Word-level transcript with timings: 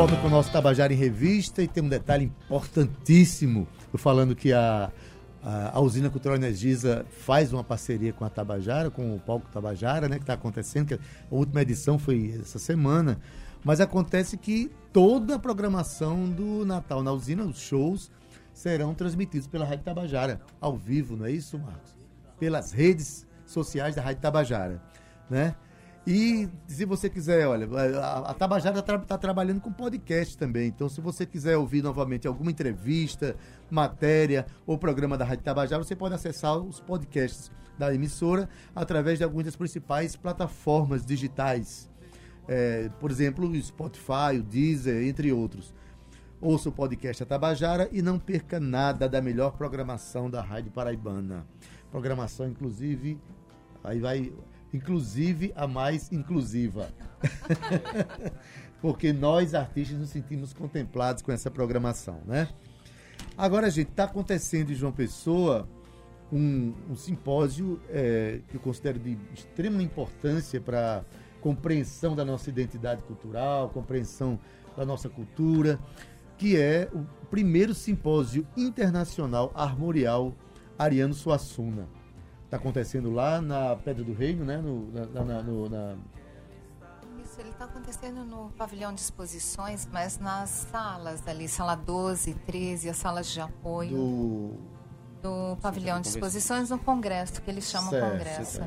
Volta 0.00 0.16
com 0.16 0.28
o 0.28 0.30
nosso 0.30 0.50
Tabajara 0.50 0.94
em 0.94 0.96
Revista 0.96 1.62
e 1.62 1.68
tem 1.68 1.82
um 1.82 1.88
detalhe 1.88 2.24
importantíssimo. 2.24 3.68
Eu 3.92 3.98
falando 3.98 4.34
que 4.34 4.50
a, 4.50 4.90
a, 5.44 5.76
a 5.76 5.80
usina 5.82 6.08
Cultural 6.08 6.38
Energisa 6.38 7.04
faz 7.10 7.52
uma 7.52 7.62
parceria 7.62 8.10
com 8.10 8.24
a 8.24 8.30
Tabajara, 8.30 8.90
com 8.90 9.14
o 9.14 9.20
Palco 9.20 9.46
Tabajara, 9.52 10.08
né, 10.08 10.16
que 10.16 10.22
está 10.22 10.32
acontecendo, 10.32 10.86
que 10.86 10.94
a 10.94 10.98
última 11.30 11.60
edição 11.60 11.98
foi 11.98 12.34
essa 12.40 12.58
semana. 12.58 13.20
Mas 13.62 13.78
acontece 13.78 14.38
que 14.38 14.72
toda 14.90 15.34
a 15.34 15.38
programação 15.38 16.30
do 16.30 16.64
Natal 16.64 17.02
na 17.02 17.12
usina, 17.12 17.44
os 17.44 17.60
shows, 17.60 18.10
serão 18.54 18.94
transmitidos 18.94 19.46
pela 19.46 19.66
Rádio 19.66 19.84
Tabajara, 19.84 20.40
ao 20.58 20.78
vivo, 20.78 21.14
não 21.14 21.26
é 21.26 21.30
isso, 21.30 21.58
Marcos? 21.58 21.94
Pelas 22.38 22.72
redes 22.72 23.26
sociais 23.44 23.96
da 23.96 24.00
Rádio 24.00 24.22
Tabajara, 24.22 24.82
né? 25.28 25.54
E 26.06 26.48
se 26.66 26.84
você 26.86 27.10
quiser, 27.10 27.46
olha, 27.46 27.68
a, 28.00 28.30
a 28.30 28.34
Tabajara 28.34 28.78
está 28.78 28.98
tá 28.98 29.18
trabalhando 29.18 29.60
com 29.60 29.70
podcast 29.70 30.36
também. 30.36 30.68
Então, 30.68 30.88
se 30.88 31.00
você 31.00 31.26
quiser 31.26 31.56
ouvir 31.58 31.82
novamente 31.82 32.26
alguma 32.26 32.50
entrevista, 32.50 33.36
matéria 33.70 34.46
ou 34.66 34.78
programa 34.78 35.18
da 35.18 35.24
Rádio 35.24 35.44
Tabajara, 35.44 35.84
você 35.84 35.94
pode 35.94 36.14
acessar 36.14 36.56
os 36.56 36.80
podcasts 36.80 37.52
da 37.78 37.94
emissora 37.94 38.48
através 38.74 39.18
de 39.18 39.24
algumas 39.24 39.46
das 39.46 39.56
principais 39.56 40.16
plataformas 40.16 41.04
digitais. 41.04 41.88
É, 42.48 42.88
por 42.98 43.10
exemplo, 43.10 43.46
o 43.46 43.62
Spotify, 43.62 44.38
o 44.38 44.42
Deezer, 44.42 45.06
entre 45.06 45.30
outros. 45.32 45.74
Ouça 46.40 46.70
o 46.70 46.72
podcast 46.72 47.22
Tabajara 47.26 47.88
e 47.92 48.00
não 48.00 48.18
perca 48.18 48.58
nada 48.58 49.06
da 49.06 49.20
melhor 49.20 49.52
programação 49.52 50.30
da 50.30 50.40
Rádio 50.40 50.72
Paraibana. 50.72 51.46
Programação, 51.90 52.48
inclusive, 52.48 53.18
aí 53.84 54.00
vai 54.00 54.32
inclusive 54.72 55.52
a 55.54 55.66
mais 55.66 56.10
inclusiva. 56.12 56.88
Porque 58.80 59.12
nós, 59.12 59.54
artistas, 59.54 59.98
nos 59.98 60.10
sentimos 60.10 60.52
contemplados 60.52 61.22
com 61.22 61.30
essa 61.30 61.50
programação, 61.50 62.20
né? 62.26 62.48
Agora, 63.36 63.70
gente, 63.70 63.90
está 63.90 64.04
acontecendo 64.04 64.72
em 64.72 64.74
João 64.74 64.92
Pessoa 64.92 65.68
um, 66.32 66.72
um 66.88 66.96
simpósio 66.96 67.80
é, 67.90 68.40
que 68.48 68.56
eu 68.56 68.60
considero 68.60 68.98
de 68.98 69.18
extrema 69.34 69.82
importância 69.82 70.60
para 70.60 71.04
compreensão 71.40 72.14
da 72.14 72.24
nossa 72.24 72.48
identidade 72.48 73.02
cultural, 73.02 73.68
compreensão 73.70 74.38
da 74.76 74.84
nossa 74.84 75.08
cultura, 75.08 75.78
que 76.38 76.56
é 76.56 76.88
o 76.94 77.04
primeiro 77.26 77.74
simpósio 77.74 78.46
internacional 78.56 79.52
armorial 79.54 80.34
Ariano 80.78 81.12
Suassuna 81.12 81.99
está 82.50 82.56
acontecendo 82.56 83.12
lá 83.12 83.40
na 83.40 83.76
Pedra 83.76 84.02
do 84.02 84.12
Reino, 84.12 84.44
né? 84.44 84.58
No, 84.58 84.90
na, 84.90 85.24
na, 85.24 85.42
no, 85.42 85.68
na... 85.68 85.94
Isso, 87.24 87.40
ele 87.40 87.50
está 87.50 87.64
acontecendo 87.64 88.24
no 88.24 88.50
pavilhão 88.58 88.92
de 88.92 89.00
exposições, 89.00 89.88
mas 89.92 90.18
nas 90.18 90.50
salas 90.50 91.26
ali, 91.28 91.46
sala 91.46 91.76
12, 91.76 92.34
13, 92.34 92.90
as 92.90 92.96
salas 92.96 93.28
de 93.28 93.40
apoio. 93.40 93.90
Do, 93.90 94.54
do 95.22 95.56
pavilhão 95.62 96.00
de 96.00 96.08
exposições 96.08 96.70
no 96.70 96.78
congresso, 96.80 97.40
que 97.40 97.48
eles 97.48 97.70
chamam 97.70 97.90
certo, 97.90 98.10
congresso. 98.10 98.60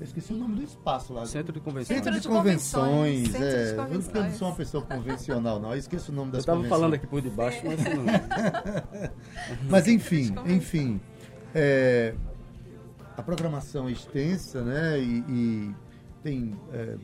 Eu 0.00 0.04
esqueci 0.04 0.32
o 0.32 0.36
nome 0.38 0.56
do 0.56 0.62
espaço 0.62 1.12
lá. 1.12 1.26
Centro 1.26 1.52
de 1.52 1.60
convenções. 1.60 1.98
Centro 1.98 2.18
de 2.18 2.26
convenções, 2.26 3.28
Centro 3.28 3.46
é. 3.46 3.64
De 3.64 3.76
convenções. 3.76 4.14
Eu 4.14 4.22
não 4.22 4.32
sou 4.32 4.48
uma 4.48 4.56
pessoa 4.56 4.82
convencional, 4.82 5.60
não. 5.60 5.72
Eu 5.72 5.78
esqueço 5.78 6.10
o 6.10 6.14
nome 6.14 6.32
das 6.32 6.46
Eu 6.46 6.54
estava 6.54 6.66
falando 6.66 6.94
aqui 6.94 7.06
por 7.06 7.20
debaixo, 7.20 7.60
mas 7.62 7.78
não. 7.84 9.10
mas 9.68 9.86
enfim, 9.86 10.34
enfim. 10.46 10.98
É, 11.54 12.14
a 13.16 13.22
programação 13.22 13.88
é 13.88 13.92
extensa, 13.92 14.62
né? 14.62 14.98
E, 14.98 15.24
e 15.28 15.74
tem 16.22 16.58
é, 16.72 16.96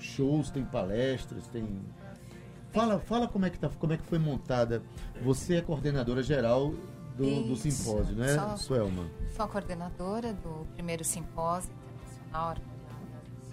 shows, 0.00 0.50
tem 0.50 0.64
palestras, 0.64 1.46
tem. 1.48 1.80
Fala, 2.72 2.98
fala 2.98 3.28
como 3.28 3.46
é 3.46 3.50
que 3.50 3.58
tá, 3.58 3.70
como 3.78 3.92
é 3.92 3.96
que 3.96 4.04
foi 4.04 4.18
montada. 4.18 4.82
Você 5.22 5.56
é 5.56 5.62
coordenadora 5.62 6.22
geral 6.22 6.74
do, 7.16 7.44
do 7.44 7.56
simpósio, 7.56 8.14
né, 8.14 8.34
sou, 8.34 8.56
Suelma? 8.58 9.06
Sou 9.34 9.44
a 9.44 9.48
coordenadora 9.48 10.34
do 10.34 10.66
primeiro 10.74 11.02
simpósio 11.02 11.70
internacional 12.28 12.56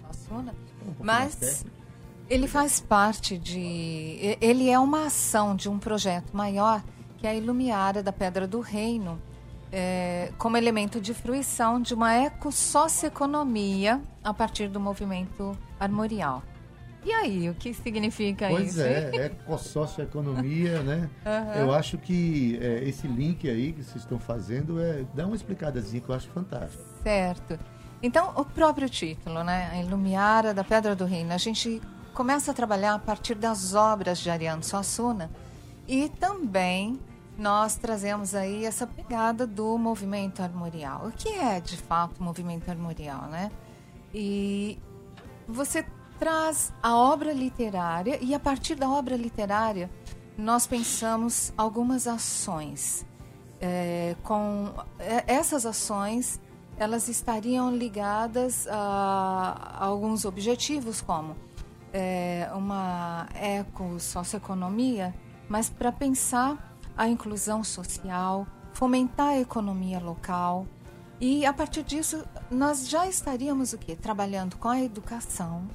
Suassuna, 0.00 0.54
um 0.86 0.94
mas 1.02 1.64
ele 2.28 2.46
faz 2.46 2.80
parte 2.80 3.38
de. 3.38 4.36
Ele 4.40 4.68
é 4.68 4.78
uma 4.78 5.06
ação 5.06 5.56
de 5.56 5.68
um 5.68 5.78
projeto 5.78 6.36
maior 6.36 6.82
que 7.18 7.26
é 7.26 7.30
a 7.30 7.34
Ilumiara 7.34 8.02
da 8.02 8.12
Pedra 8.12 8.46
do 8.46 8.60
Reino 8.60 9.20
é, 9.76 10.30
como 10.38 10.56
elemento 10.56 11.00
de 11.00 11.12
fruição 11.12 11.82
de 11.82 11.94
uma 11.94 12.14
ecossocioeconomia 12.14 14.00
a 14.22 14.32
partir 14.32 14.68
do 14.68 14.78
movimento 14.78 15.58
armorial. 15.80 16.44
E 17.04 17.12
aí, 17.12 17.50
o 17.50 17.54
que 17.54 17.74
significa 17.74 18.48
pois 18.48 18.68
isso? 18.68 18.78
Pois 18.78 18.86
é, 18.86 19.26
ecossocioeconomia, 19.26 20.80
né? 20.84 21.10
Uhum. 21.26 21.60
Eu 21.62 21.74
acho 21.74 21.98
que 21.98 22.56
é, 22.62 22.84
esse 22.84 23.08
link 23.08 23.50
aí 23.50 23.72
que 23.72 23.82
vocês 23.82 24.04
estão 24.04 24.18
fazendo 24.18 24.80
é 24.80 25.04
dá 25.12 25.26
uma 25.26 25.34
explicadazinha 25.34 26.00
que 26.00 26.08
eu 26.08 26.14
acho 26.14 26.28
fantástico. 26.28 26.84
Certo. 27.02 27.58
Então, 28.00 28.32
o 28.36 28.44
próprio 28.44 28.88
título, 28.88 29.42
né? 29.42 29.70
A 29.72 29.82
Ilumiara 29.82 30.54
da 30.54 30.62
Pedra 30.62 30.94
do 30.94 31.04
Reino. 31.04 31.32
A 31.32 31.36
gente 31.36 31.82
começa 32.14 32.52
a 32.52 32.54
trabalhar 32.54 32.94
a 32.94 32.98
partir 33.00 33.34
das 33.34 33.74
obras 33.74 34.20
de 34.20 34.30
Ariano 34.30 34.62
Suassuna 34.62 35.30
e 35.88 36.08
também 36.08 37.00
nós 37.36 37.76
trazemos 37.76 38.34
aí 38.34 38.64
essa 38.64 38.86
pegada 38.86 39.46
do 39.46 39.76
movimento 39.76 40.42
armorial. 40.42 41.06
O 41.06 41.12
que 41.12 41.28
é, 41.28 41.60
de 41.60 41.76
fato, 41.76 42.20
o 42.20 42.24
movimento 42.24 42.70
armorial, 42.70 43.22
né? 43.22 43.50
E 44.12 44.78
você 45.48 45.84
traz 46.18 46.72
a 46.82 46.96
obra 46.96 47.32
literária 47.32 48.18
e 48.20 48.34
a 48.34 48.38
partir 48.38 48.76
da 48.76 48.88
obra 48.88 49.16
literária 49.16 49.90
nós 50.38 50.66
pensamos 50.66 51.52
algumas 51.56 52.06
ações. 52.06 53.04
É, 53.60 54.14
com 54.22 54.72
é, 54.98 55.24
essas 55.26 55.64
ações 55.64 56.40
elas 56.76 57.08
estariam 57.08 57.74
ligadas 57.74 58.66
a, 58.68 59.76
a 59.78 59.84
alguns 59.84 60.24
objetivos 60.24 61.00
como 61.00 61.36
é, 61.92 62.48
uma 62.52 63.28
eco-socioeconomia, 63.34 65.14
mas 65.48 65.70
para 65.70 65.92
pensar 65.92 66.73
a 66.96 67.08
inclusão 67.08 67.64
social, 67.64 68.46
fomentar 68.72 69.28
a 69.28 69.40
economia 69.40 69.98
local. 69.98 70.66
E 71.20 71.46
a 71.46 71.52
partir 71.52 71.82
disso, 71.82 72.24
nós 72.50 72.88
já 72.88 73.06
estaríamos 73.06 73.72
o 73.72 73.78
quê? 73.78 73.96
Trabalhando 73.96 74.56
com 74.56 74.68
a 74.68 74.80
educação 74.80 75.68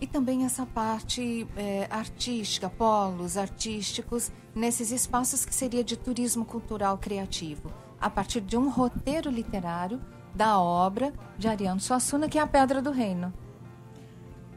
e 0.00 0.06
também 0.06 0.44
essa 0.44 0.66
parte 0.66 1.46
é, 1.56 1.86
artística, 1.90 2.68
polos 2.68 3.36
artísticos, 3.36 4.30
nesses 4.54 4.90
espaços 4.90 5.44
que 5.44 5.54
seria 5.54 5.82
de 5.82 5.96
turismo 5.96 6.44
cultural 6.44 6.98
criativo, 6.98 7.72
a 8.00 8.10
partir 8.10 8.40
de 8.40 8.56
um 8.56 8.68
roteiro 8.68 9.30
literário 9.30 10.00
da 10.34 10.60
obra 10.60 11.12
de 11.38 11.48
Ariano 11.48 11.80
Suassuna, 11.80 12.28
que 12.28 12.38
é 12.38 12.42
a 12.42 12.46
Pedra 12.46 12.82
do 12.82 12.90
Reino. 12.90 13.32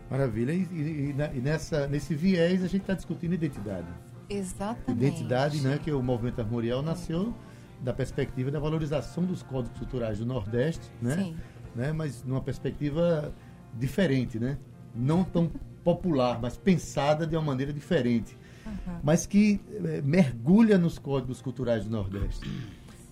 Maravilha. 0.10 0.52
E, 0.52 0.64
e, 0.64 1.16
e 1.36 1.42
nessa, 1.42 1.88
nesse 1.88 2.16
viés 2.16 2.64
a 2.64 2.68
gente 2.68 2.82
está 2.82 2.94
discutindo 2.94 3.34
identidade. 3.34 3.88
Exatamente. 4.30 5.06
Identidade, 5.06 5.62
né, 5.62 5.80
que 5.82 5.92
o 5.92 6.02
movimento 6.02 6.40
armorial 6.40 6.82
nasceu 6.82 7.34
da 7.82 7.94
perspectiva 7.94 8.50
da 8.52 8.60
valorização 8.60 9.24
dos 9.24 9.44
códigos 9.44 9.78
culturais 9.78 10.20
do 10.20 10.26
Nordeste, 10.26 10.92
né? 11.02 11.16
Sim. 11.16 11.36
né? 11.76 11.92
Mas 11.92 12.24
numa 12.24 12.42
perspectiva 12.42 13.34
diferente, 13.74 14.40
né? 14.40 14.58
Não 14.96 15.24
tão 15.24 15.52
popular, 15.84 16.40
mas 16.42 16.58
pensada 16.58 17.26
de 17.26 17.36
uma 17.36 17.44
maneira 17.44 17.72
diferente. 17.72 18.36
Uhum. 18.66 19.00
Mas 19.04 19.26
que 19.26 19.62
é, 19.86 20.02
mergulha 20.02 20.78
nos 20.78 20.98
códigos 20.98 21.42
culturais 21.42 21.86
do 21.86 21.92
Nordeste. 21.92 22.50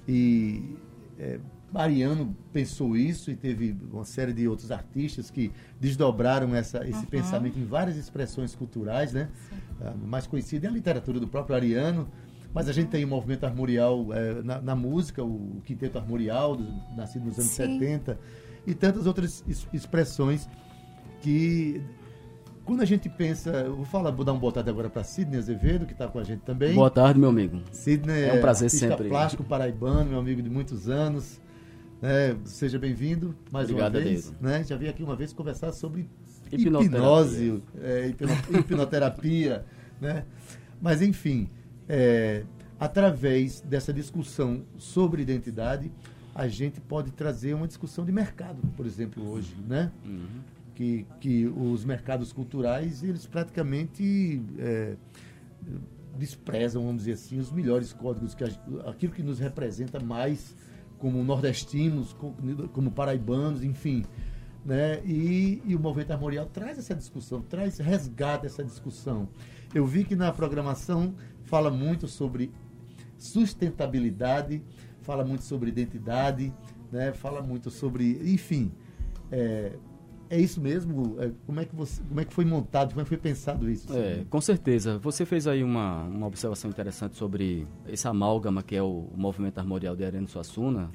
E 0.07 0.75
é, 1.17 1.39
Mariano 1.71 2.35
pensou 2.53 2.95
isso 2.95 3.29
e 3.29 3.35
teve 3.35 3.75
uma 3.91 4.05
série 4.05 4.33
de 4.33 4.47
outros 4.47 4.71
artistas 4.71 5.29
que 5.29 5.51
desdobraram 5.79 6.55
essa, 6.55 6.87
esse 6.87 6.99
uhum. 6.99 7.05
pensamento 7.05 7.59
em 7.59 7.65
várias 7.65 7.97
expressões 7.97 8.55
culturais, 8.55 9.11
né? 9.11 9.29
A 9.81 9.89
ah, 9.89 9.93
mais 9.93 10.25
conhecida 10.25 10.67
é 10.67 10.69
a 10.69 10.73
literatura 10.73 11.19
do 11.19 11.27
próprio 11.27 11.55
Ariano, 11.55 12.07
mas 12.53 12.69
a 12.69 12.71
gente 12.71 12.87
tem 12.87 13.03
o 13.03 13.07
movimento 13.07 13.45
armorial 13.45 14.07
é, 14.13 14.41
na, 14.41 14.61
na, 14.61 14.75
música, 14.75 15.23
o, 15.23 15.61
quinteto 15.65 15.97
armorial, 15.97 16.55
do, 16.55 16.65
nascido 16.95 17.25
nos 17.25 17.37
anos 17.37 17.51
Sim. 17.51 17.79
70, 17.79 18.17
e 18.65 18.73
tantas 18.73 19.05
outras 19.05 19.43
expressões 19.73 20.47
que 21.21 21.81
quando 22.63 22.81
a 22.81 22.85
gente 22.85 23.07
pensa, 23.09 23.69
vou 23.69 23.85
falar, 23.85 24.09
vou 24.11 24.25
dar 24.25 24.33
um 24.33 24.39
boa 24.39 24.51
tarde 24.51 24.69
agora 24.69 24.89
para 24.89 25.03
Sidney 25.03 25.37
Azevedo, 25.37 25.85
que 25.85 25.93
está 25.93 26.07
com 26.07 26.17
a 26.17 26.23
gente 26.23 26.41
também. 26.41 26.73
Boa 26.73 26.89
tarde, 26.89 27.19
meu 27.19 27.29
amigo. 27.29 27.61
Sidney 27.71 28.23
é 28.23 28.33
um 28.33 28.41
prazer 28.41 28.71
sempre. 28.71 29.07
plástico 29.07 29.43
paraibano, 29.43 30.09
meu 30.09 30.19
amigo 30.19 30.41
de 30.41 30.49
muitos 30.49 30.89
anos. 30.89 31.39
É, 32.07 32.35
seja 32.45 32.77
bem-vindo 32.77 33.35
mais 33.51 33.67
Obrigado, 33.67 33.95
uma 33.95 34.03
vez. 34.03 34.31
Né? 34.39 34.63
Já 34.63 34.77
vim 34.77 34.87
aqui 34.87 35.01
uma 35.01 35.15
vez 35.15 35.33
conversar 35.33 35.71
sobre 35.71 36.07
hipnose, 36.51 37.63
é, 37.81 38.13
hipnoterapia, 38.59 39.65
né? 39.99 40.23
Mas 40.79 41.01
enfim, 41.01 41.49
é, 41.89 42.43
através 42.79 43.59
dessa 43.61 43.91
discussão 43.91 44.63
sobre 44.77 45.23
identidade, 45.23 45.91
a 46.35 46.47
gente 46.47 46.79
pode 46.79 47.09
trazer 47.09 47.55
uma 47.55 47.65
discussão 47.65 48.05
de 48.05 48.11
mercado, 48.11 48.61
por 48.77 48.85
exemplo, 48.85 49.27
hoje, 49.27 49.55
né? 49.67 49.91
Uhum. 50.05 50.27
que, 50.75 51.07
que 51.19 51.47
os 51.47 51.83
mercados 51.83 52.31
culturais, 52.31 53.01
eles 53.01 53.25
praticamente 53.25 54.43
é, 54.59 54.95
desprezam, 56.15 56.85
vamos 56.85 56.99
dizer 56.99 57.13
assim, 57.13 57.39
os 57.39 57.51
melhores 57.51 57.91
códigos, 57.93 58.35
que 58.35 58.43
aquilo 58.85 59.11
que 59.11 59.23
nos 59.23 59.39
representa 59.39 59.99
mais 59.99 60.55
como 60.97 61.23
nordestinos, 61.23 62.13
como, 62.71 62.91
paraibanos, 62.91 63.63
enfim. 63.63 64.05
Né? 64.65 65.01
E, 65.05 65.61
e, 65.65 65.75
o 65.75 65.79
movimento 65.79 66.11
armorial 66.11 66.47
traz 66.47 66.77
essa 66.77 66.95
discussão, 66.95 67.41
traz, 67.41 67.77
resgata 67.77 68.47
essa 68.47 68.63
discussão. 68.63 69.29
Eu 69.73 69.85
vi 69.85 70.03
que 70.03 70.15
na 70.15 70.31
programação 70.31 71.13
fala 71.43 71.69
muito 71.69 72.07
sobre 72.07 72.51
sustentabilidade, 73.17 74.63
fala 75.01 75.23
muito 75.23 75.43
sobre 75.43 75.69
identidade, 75.69 76.51
né? 76.91 77.13
fala 77.13 77.41
muito 77.41 77.69
sobre, 77.69 78.19
enfim, 78.33 78.71
é, 79.31 79.73
é 80.29 80.39
isso 80.39 80.59
mesmo? 80.59 81.15
É, 81.19 81.31
como, 81.45 81.59
é 81.59 81.65
que 81.65 81.75
você, 81.75 82.01
como 82.03 82.19
é 82.19 82.25
que 82.25 82.33
foi 82.33 82.45
montado, 82.45 82.89
como 82.89 83.01
é 83.01 83.03
que 83.03 83.09
foi 83.09 83.17
pensado 83.17 83.69
isso? 83.69 83.95
É, 83.95 84.23
com 84.29 84.41
certeza. 84.41 84.97
Você 84.99 85.25
fez 85.25 85.47
aí 85.47 85.63
uma, 85.63 86.03
uma 86.03 86.27
observação 86.27 86.69
interessante 86.69 87.15
sobre 87.15 87.67
esse 87.87 88.07
amálgama 88.07 88.63
que 88.63 88.75
é 88.75 88.81
o, 88.81 89.07
movimento 89.15 89.59
armorial 89.59 89.95
de 89.95 90.03
Arena 90.03 90.27
Suassuna, 90.27 90.89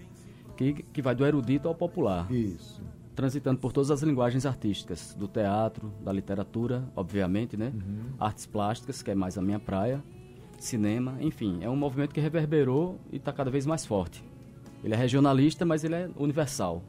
que, 0.57 0.73
que 0.75 1.03
vai 1.03 1.15
do 1.15 1.25
erudito 1.25 1.69
ao 1.69 1.75
popular. 1.75 2.31
Isso. 2.31 2.83
Transitando 3.15 3.59
por 3.59 3.73
todas 3.73 3.91
as 3.91 4.03
linguagens 4.03 4.47
artísticas, 4.47 5.15
do 5.15 5.29
teatro, 5.29 5.93
da 6.03 6.13
literatura, 6.13 6.85
obviamente, 6.97 7.57
né? 7.57 7.73
Uhum. 7.75 8.15
Artes 8.19 8.47
plásticas, 8.47 9.03
que 9.03 9.11
é 9.11 9.15
mais 9.15 9.37
a 9.37 9.43
minha 9.43 9.59
praia, 9.59 10.03
cinema, 10.59 11.17
enfim. 11.21 11.59
É 11.61 11.69
um 11.69 11.77
movimento 11.77 12.15
que 12.15 12.21
reverberou 12.21 12.99
e 13.13 13.17
está 13.17 13.33
cada 13.33 13.51
vez 13.51 13.67
mais 13.67 13.85
forte. 13.85 14.25
Ele 14.83 14.95
é 14.95 14.97
regionalista, 14.97 15.67
mas 15.67 15.85
ele 15.85 15.95
é 15.95 16.11
universal. 16.17 16.83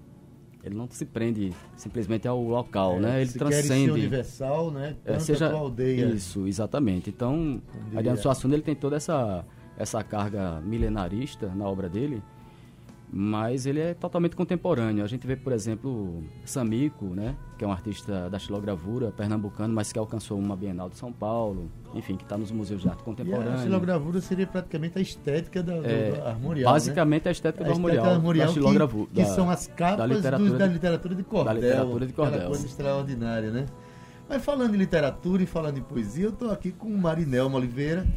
Ele 0.64 0.76
não 0.76 0.88
se 0.90 1.06
prende 1.06 1.52
simplesmente 1.76 2.28
ao 2.28 2.42
local, 2.42 2.98
é, 2.98 3.00
né? 3.00 3.22
Ele 3.22 3.32
transcende. 3.32 3.92
Universal, 3.92 4.72
né? 4.72 4.96
É, 5.06 5.18
seja 5.20 5.48
a 5.48 5.54
aldeia. 5.54 6.06
Isso, 6.06 6.48
exatamente. 6.48 7.10
Então, 7.10 7.62
Adriano 7.96 8.18
Suassuna 8.18 8.54
ele 8.54 8.64
tem 8.64 8.76
toda 8.76 8.96
essa 8.96 9.46
essa 9.78 10.04
carga 10.04 10.62
milenarista 10.62 11.48
na 11.56 11.68
obra 11.68 11.90
dele 11.90 12.22
mas 13.14 13.66
ele 13.66 13.82
é 13.82 13.94
totalmente 13.94 14.38
contemporâneo. 14.38 15.04
A 15.04 15.08
gente 15.08 15.28
vê, 15.28 15.36
por 15.36 15.52
exemplo, 15.52 16.24
Samico, 16.46 17.06
né, 17.08 17.36
que 17.58 17.66
é 17.66 17.68
um 17.68 17.72
artista 17.72 18.30
da 18.30 18.40
xilogravura 18.40 19.12
pernambucano, 19.12 19.74
mas 19.74 19.92
que 19.92 20.00
alcançou 20.00 20.40
uma 20.40 20.56
Bienal 20.56 20.90
de 20.90 20.96
São 20.96 21.12
Paulo, 21.12 21.70
enfim, 21.94 22.16
que 22.16 22.24
está 22.24 22.38
nos 22.38 22.52
museus 22.52 22.82
de 22.82 22.88
arte 22.88 23.04
contemporânea. 23.04 23.52
E 23.52 23.54
a 23.56 23.64
xilogravura 23.64 24.22
seria 24.22 24.48
praticamente 24.48 24.98
a 24.98 25.02
estética 25.02 25.62
da, 25.62 25.74
é, 25.76 26.12
do 26.12 26.24
armorial, 26.26 26.72
Basicamente 26.72 27.26
né? 27.26 27.30
a 27.30 27.32
estética 27.34 27.66
do 27.66 27.72
armorial, 27.72 28.06
armorial 28.06 28.48
da 28.48 28.54
xilogravura. 28.54 29.10
Que, 29.14 29.24
que 29.24 29.26
são 29.26 29.50
as 29.50 29.68
capas 29.68 29.98
da 29.98 30.06
literatura, 30.06 30.50
do, 30.50 30.58
da 30.58 30.66
literatura 30.68 31.16
de 31.16 31.24
cordel. 31.24 31.54
Da 31.54 31.54
literatura 31.54 32.08
de 32.08 32.14
cordel. 32.14 32.48
coisa 32.48 32.66
extraordinária, 32.66 33.52
né? 33.52 33.66
Mas 34.30 34.42
falando 34.46 34.74
em 34.74 34.78
literatura 34.78 35.44
e 35.44 35.46
falando 35.46 35.78
em 35.78 35.82
poesia, 35.82 36.24
eu 36.24 36.30
estou 36.30 36.52
aqui 36.52 36.72
com 36.72 36.88
Marinelma 36.96 37.58
Oliveira, 37.58 38.08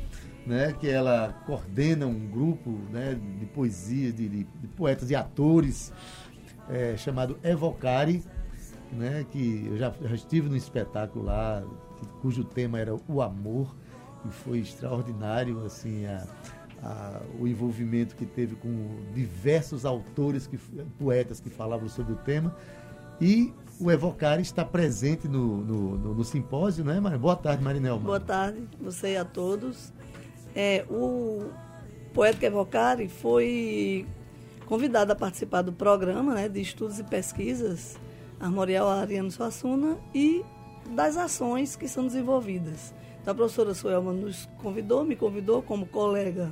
né, 0.46 0.74
que 0.78 0.88
ela 0.88 1.32
coordena 1.46 2.06
um 2.06 2.26
grupo 2.28 2.70
né, 2.90 3.18
de 3.38 3.46
poesia, 3.46 4.12
de, 4.12 4.28
de, 4.28 4.44
de 4.44 4.68
poetas 4.68 5.10
e 5.10 5.14
atores, 5.14 5.92
é, 6.68 6.96
chamado 6.96 7.38
Evocare, 7.42 8.22
né, 8.92 9.24
que 9.30 9.66
eu 9.70 9.76
já, 9.76 9.92
já 10.02 10.14
estive 10.14 10.48
no 10.48 10.56
espetáculo 10.56 11.24
lá, 11.24 11.62
cujo 12.20 12.44
tema 12.44 12.78
era 12.78 12.94
o 13.08 13.22
amor, 13.22 13.74
e 14.26 14.30
foi 14.30 14.58
extraordinário 14.58 15.64
assim, 15.64 16.06
a, 16.06 16.26
a, 16.82 17.20
o 17.38 17.46
envolvimento 17.46 18.14
que 18.14 18.26
teve 18.26 18.54
com 18.56 18.70
diversos 19.14 19.84
autores, 19.84 20.46
que, 20.46 20.58
poetas 20.98 21.40
que 21.40 21.50
falavam 21.50 21.88
sobre 21.88 22.12
o 22.12 22.16
tema. 22.16 22.54
E 23.20 23.52
o 23.80 23.90
Evocare 23.90 24.42
está 24.42 24.64
presente 24.64 25.28
no, 25.28 25.58
no, 25.58 25.98
no, 25.98 26.14
no 26.14 26.24
simpósio, 26.24 26.84
né, 26.84 27.00
Mar... 27.00 27.16
Boa 27.18 27.36
tarde, 27.36 27.62
Marinel. 27.62 27.98
Boa 27.98 28.20
tarde, 28.20 28.68
você 28.80 29.12
e 29.12 29.16
a 29.16 29.24
todos. 29.24 29.92
É, 30.54 30.84
o 30.88 31.50
poeta 32.12 32.46
Evocari 32.46 33.08
foi 33.08 34.06
convidado 34.66 35.12
a 35.12 35.16
participar 35.16 35.62
do 35.62 35.72
programa 35.72 36.34
né, 36.34 36.48
de 36.48 36.60
estudos 36.60 36.98
e 36.98 37.04
pesquisas 37.04 37.96
Armorial 38.40 38.88
Ariano 38.88 39.30
Suassuna 39.30 39.98
e 40.14 40.44
das 40.90 41.16
ações 41.16 41.76
que 41.76 41.88
são 41.88 42.06
desenvolvidas. 42.06 42.94
Então, 43.20 43.32
a 43.32 43.34
professora 43.34 43.74
Suelma 43.74 44.12
nos 44.12 44.48
convidou, 44.58 45.04
me 45.04 45.16
convidou 45.16 45.62
como 45.62 45.86
colega 45.86 46.50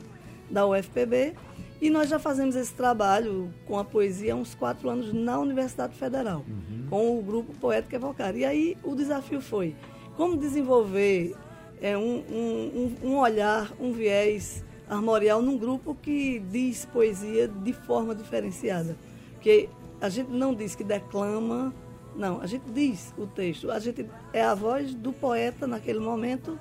da 0.50 0.66
UFPB 0.66 1.34
e 1.80 1.90
nós 1.90 2.08
já 2.08 2.18
fazemos 2.18 2.56
esse 2.56 2.72
trabalho 2.72 3.52
com 3.66 3.78
a 3.78 3.84
poesia 3.84 4.32
há 4.32 4.36
uns 4.36 4.54
quatro 4.54 4.88
anos 4.88 5.12
na 5.12 5.38
Universidade 5.38 5.94
Federal, 5.94 6.44
uhum. 6.48 6.86
com 6.88 7.18
o 7.18 7.22
grupo 7.22 7.52
Poético 7.58 7.94
Evocar. 7.94 8.36
E 8.36 8.44
aí 8.44 8.76
o 8.82 8.94
desafio 8.94 9.40
foi 9.40 9.74
como 10.16 10.36
desenvolver 10.36 11.34
é, 11.82 11.98
um, 11.98 12.22
um, 12.30 12.96
um 13.02 13.16
olhar, 13.18 13.72
um 13.80 13.92
viés 13.92 14.64
armorial 14.88 15.42
num 15.42 15.58
grupo 15.58 15.96
que 16.00 16.38
diz 16.38 16.84
poesia 16.86 17.48
de 17.48 17.72
forma 17.72 18.14
diferenciada. 18.14 18.96
Porque 19.32 19.68
a 20.00 20.08
gente 20.08 20.30
não 20.30 20.54
diz 20.54 20.76
que 20.76 20.84
declama, 20.84 21.74
não, 22.14 22.40
a 22.40 22.46
gente 22.46 22.70
diz 22.70 23.12
o 23.18 23.26
texto. 23.26 23.70
A 23.70 23.80
gente 23.80 24.06
é 24.32 24.42
a 24.42 24.54
voz 24.54 24.94
do 24.94 25.12
poeta 25.12 25.66
naquele 25.66 25.98
momento 25.98 26.56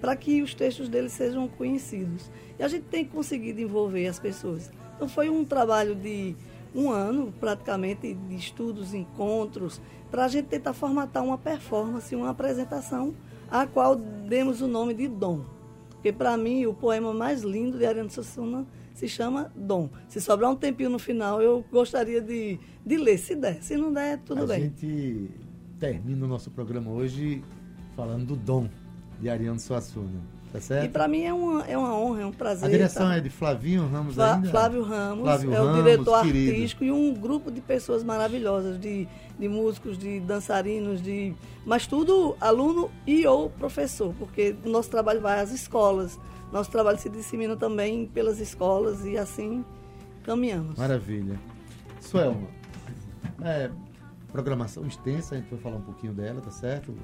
para 0.00 0.16
que 0.16 0.42
os 0.42 0.54
textos 0.54 0.88
dele 0.88 1.08
sejam 1.08 1.46
conhecidos. 1.46 2.28
E 2.58 2.62
a 2.62 2.68
gente 2.68 2.84
tem 2.84 3.04
conseguido 3.04 3.60
envolver 3.60 4.08
as 4.08 4.18
pessoas. 4.18 4.72
Então 4.96 5.08
foi 5.08 5.30
um 5.30 5.44
trabalho 5.44 5.94
de 5.94 6.34
um 6.74 6.90
ano, 6.90 7.32
praticamente, 7.38 8.12
de 8.12 8.34
estudos, 8.34 8.92
encontros, 8.92 9.80
para 10.10 10.24
a 10.24 10.28
gente 10.28 10.46
tentar 10.46 10.72
formatar 10.72 11.22
uma 11.22 11.38
performance, 11.38 12.14
uma 12.16 12.30
apresentação 12.30 13.14
a 13.50 13.66
qual 13.66 13.96
demos 13.96 14.60
o 14.60 14.68
nome 14.68 14.94
de 14.94 15.08
Dom. 15.08 15.44
Porque, 15.90 16.12
para 16.12 16.36
mim, 16.36 16.66
o 16.66 16.74
poema 16.74 17.14
mais 17.14 17.42
lindo 17.42 17.78
de 17.78 17.86
Ariano 17.86 18.10
Suassuna 18.10 18.66
se 18.92 19.08
chama 19.08 19.50
Dom. 19.56 19.88
Se 20.08 20.20
sobrar 20.20 20.50
um 20.50 20.56
tempinho 20.56 20.90
no 20.90 20.98
final, 20.98 21.40
eu 21.40 21.64
gostaria 21.70 22.20
de, 22.20 22.58
de 22.84 22.96
ler, 22.96 23.18
se 23.18 23.34
der. 23.34 23.62
Se 23.62 23.76
não 23.76 23.92
der, 23.92 24.18
tudo 24.18 24.42
a 24.42 24.46
bem. 24.46 24.56
A 24.56 24.60
gente 24.60 25.30
termina 25.78 26.24
o 26.24 26.28
nosso 26.28 26.50
programa 26.50 26.90
hoje 26.90 27.42
falando 27.96 28.26
do 28.26 28.36
Dom 28.36 28.68
de 29.20 29.28
Ariano 29.28 29.58
Suassuna. 29.58 30.33
Tá 30.54 30.60
certo? 30.60 30.84
E 30.84 30.88
para 30.88 31.08
mim 31.08 31.24
é 31.24 31.34
uma, 31.34 31.66
é 31.66 31.76
uma 31.76 31.98
honra, 31.98 32.22
é 32.22 32.26
um 32.26 32.30
prazer. 32.30 32.68
A 32.68 32.70
direção 32.70 33.08
tá? 33.08 33.16
é 33.16 33.20
de 33.20 33.28
Flavinho 33.28 33.88
Ramos 33.88 34.14
Flá, 34.14 34.36
ainda? 34.36 34.50
Flávio 34.50 34.84
Ramos, 34.84 35.24
Flávio 35.24 35.52
é 35.52 35.56
Ramos, 35.56 35.72
o 35.72 35.82
diretor 35.82 36.22
querido. 36.22 36.50
artístico 36.52 36.84
e 36.84 36.92
um 36.92 37.12
grupo 37.12 37.50
de 37.50 37.60
pessoas 37.60 38.04
maravilhosas, 38.04 38.78
de, 38.78 39.08
de 39.36 39.48
músicos, 39.48 39.98
de 39.98 40.20
dançarinos, 40.20 41.02
de 41.02 41.34
mas 41.66 41.88
tudo 41.88 42.36
aluno 42.40 42.88
e 43.04 43.26
ou 43.26 43.50
professor, 43.50 44.14
porque 44.16 44.54
o 44.64 44.68
nosso 44.68 44.88
trabalho 44.88 45.20
vai 45.20 45.40
às 45.40 45.50
escolas, 45.50 46.20
nosso 46.52 46.70
trabalho 46.70 47.00
se 47.00 47.08
dissemina 47.08 47.56
também 47.56 48.06
pelas 48.06 48.38
escolas 48.38 49.04
e 49.04 49.18
assim 49.18 49.64
caminhamos. 50.22 50.78
Maravilha. 50.78 51.36
Suelma, 52.00 52.46
é, 53.42 53.72
programação 54.30 54.86
extensa, 54.86 55.34
a 55.34 55.38
gente 55.38 55.50
vai 55.50 55.58
falar 55.58 55.78
um 55.78 55.82
pouquinho 55.82 56.12
dela, 56.12 56.40
tá 56.40 56.52
certo? 56.52 56.94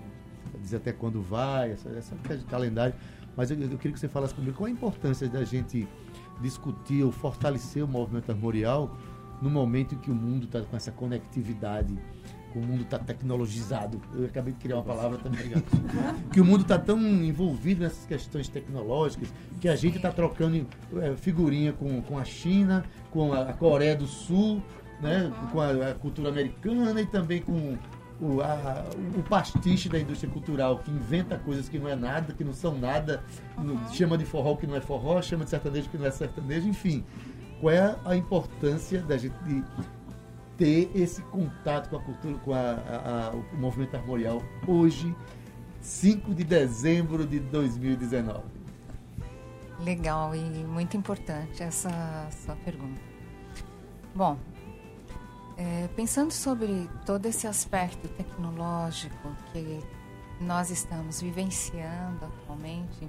Dizer 0.60 0.76
até 0.76 0.92
quando 0.92 1.20
vai, 1.20 1.72
essa, 1.72 1.88
essa 1.90 2.14
calendário. 2.48 2.94
Mas 3.40 3.50
eu, 3.50 3.58
eu 3.58 3.78
queria 3.78 3.94
que 3.94 3.98
você 3.98 4.06
falasse 4.06 4.34
comigo 4.34 4.54
qual 4.54 4.66
a 4.66 4.70
importância 4.70 5.26
da 5.26 5.42
gente 5.44 5.88
discutir 6.42 7.02
ou 7.02 7.10
fortalecer 7.10 7.82
o 7.82 7.88
movimento 7.88 8.30
armorial 8.30 8.94
no 9.40 9.48
momento 9.48 9.94
em 9.94 9.98
que 9.98 10.10
o 10.10 10.14
mundo 10.14 10.44
está 10.44 10.60
com 10.60 10.76
essa 10.76 10.92
conectividade, 10.92 11.98
que 12.52 12.58
o 12.58 12.60
mundo 12.60 12.82
está 12.82 12.98
tecnologizado. 12.98 13.98
Eu 14.12 14.26
acabei 14.26 14.52
de 14.52 14.58
criar 14.58 14.76
uma 14.76 14.84
palavra 14.84 15.16
também. 15.16 15.52
que 16.30 16.38
o 16.38 16.44
mundo 16.44 16.60
está 16.60 16.78
tão 16.78 17.00
envolvido 17.00 17.82
nessas 17.82 18.04
questões 18.04 18.46
tecnológicas 18.46 19.32
que 19.58 19.70
a 19.70 19.74
gente 19.74 19.96
está 19.96 20.12
trocando 20.12 20.66
é, 21.00 21.16
figurinha 21.16 21.72
com, 21.72 22.02
com 22.02 22.18
a 22.18 22.24
China, 22.24 22.84
com 23.10 23.32
a 23.32 23.54
Coreia 23.54 23.96
do 23.96 24.06
Sul, 24.06 24.62
né, 25.00 25.32
com 25.50 25.62
a, 25.62 25.70
a 25.70 25.94
cultura 25.94 26.28
americana 26.28 27.00
e 27.00 27.06
também 27.06 27.40
com 27.40 27.78
o, 28.20 28.40
a, 28.42 28.84
o 29.16 29.22
pastiche 29.22 29.88
da 29.88 29.98
indústria 29.98 30.30
cultural 30.30 30.78
que 30.78 30.90
inventa 30.90 31.38
coisas 31.38 31.68
que 31.68 31.78
não 31.78 31.88
é 31.88 31.96
nada, 31.96 32.32
que 32.32 32.44
não 32.44 32.52
são 32.52 32.78
nada, 32.78 33.24
chama 33.92 34.18
de 34.18 34.24
forró 34.24 34.56
que 34.56 34.66
não 34.66 34.76
é 34.76 34.80
forró, 34.80 35.20
chama 35.22 35.44
de 35.44 35.50
sertanejo 35.50 35.88
que 35.88 35.96
não 35.96 36.06
é 36.06 36.10
sertanejo, 36.10 36.68
enfim. 36.68 37.04
Qual 37.60 37.72
é 37.72 37.96
a 38.04 38.16
importância 38.16 39.00
da 39.02 39.16
gente 39.16 39.34
ter 40.56 40.90
esse 40.94 41.22
contato 41.22 41.88
com 41.88 41.96
a 41.96 42.00
cultura, 42.00 42.38
com 42.38 42.52
a, 42.52 42.58
a, 42.58 43.30
o 43.34 43.56
movimento 43.56 43.96
armorial 43.96 44.42
hoje, 44.66 45.14
5 45.80 46.34
de 46.34 46.44
dezembro 46.44 47.26
de 47.26 47.40
2019? 47.40 48.42
Legal 49.82 50.34
e 50.34 50.40
muito 50.64 50.96
importante 50.96 51.62
essa 51.62 52.28
sua 52.44 52.54
pergunta. 52.56 53.00
Bom, 54.14 54.36
é, 55.60 55.88
pensando 55.88 56.30
sobre 56.30 56.88
todo 57.04 57.26
esse 57.26 57.46
aspecto 57.46 58.08
tecnológico 58.08 59.28
que 59.52 59.78
nós 60.40 60.70
estamos 60.70 61.20
vivenciando 61.20 62.24
atualmente, 62.24 63.06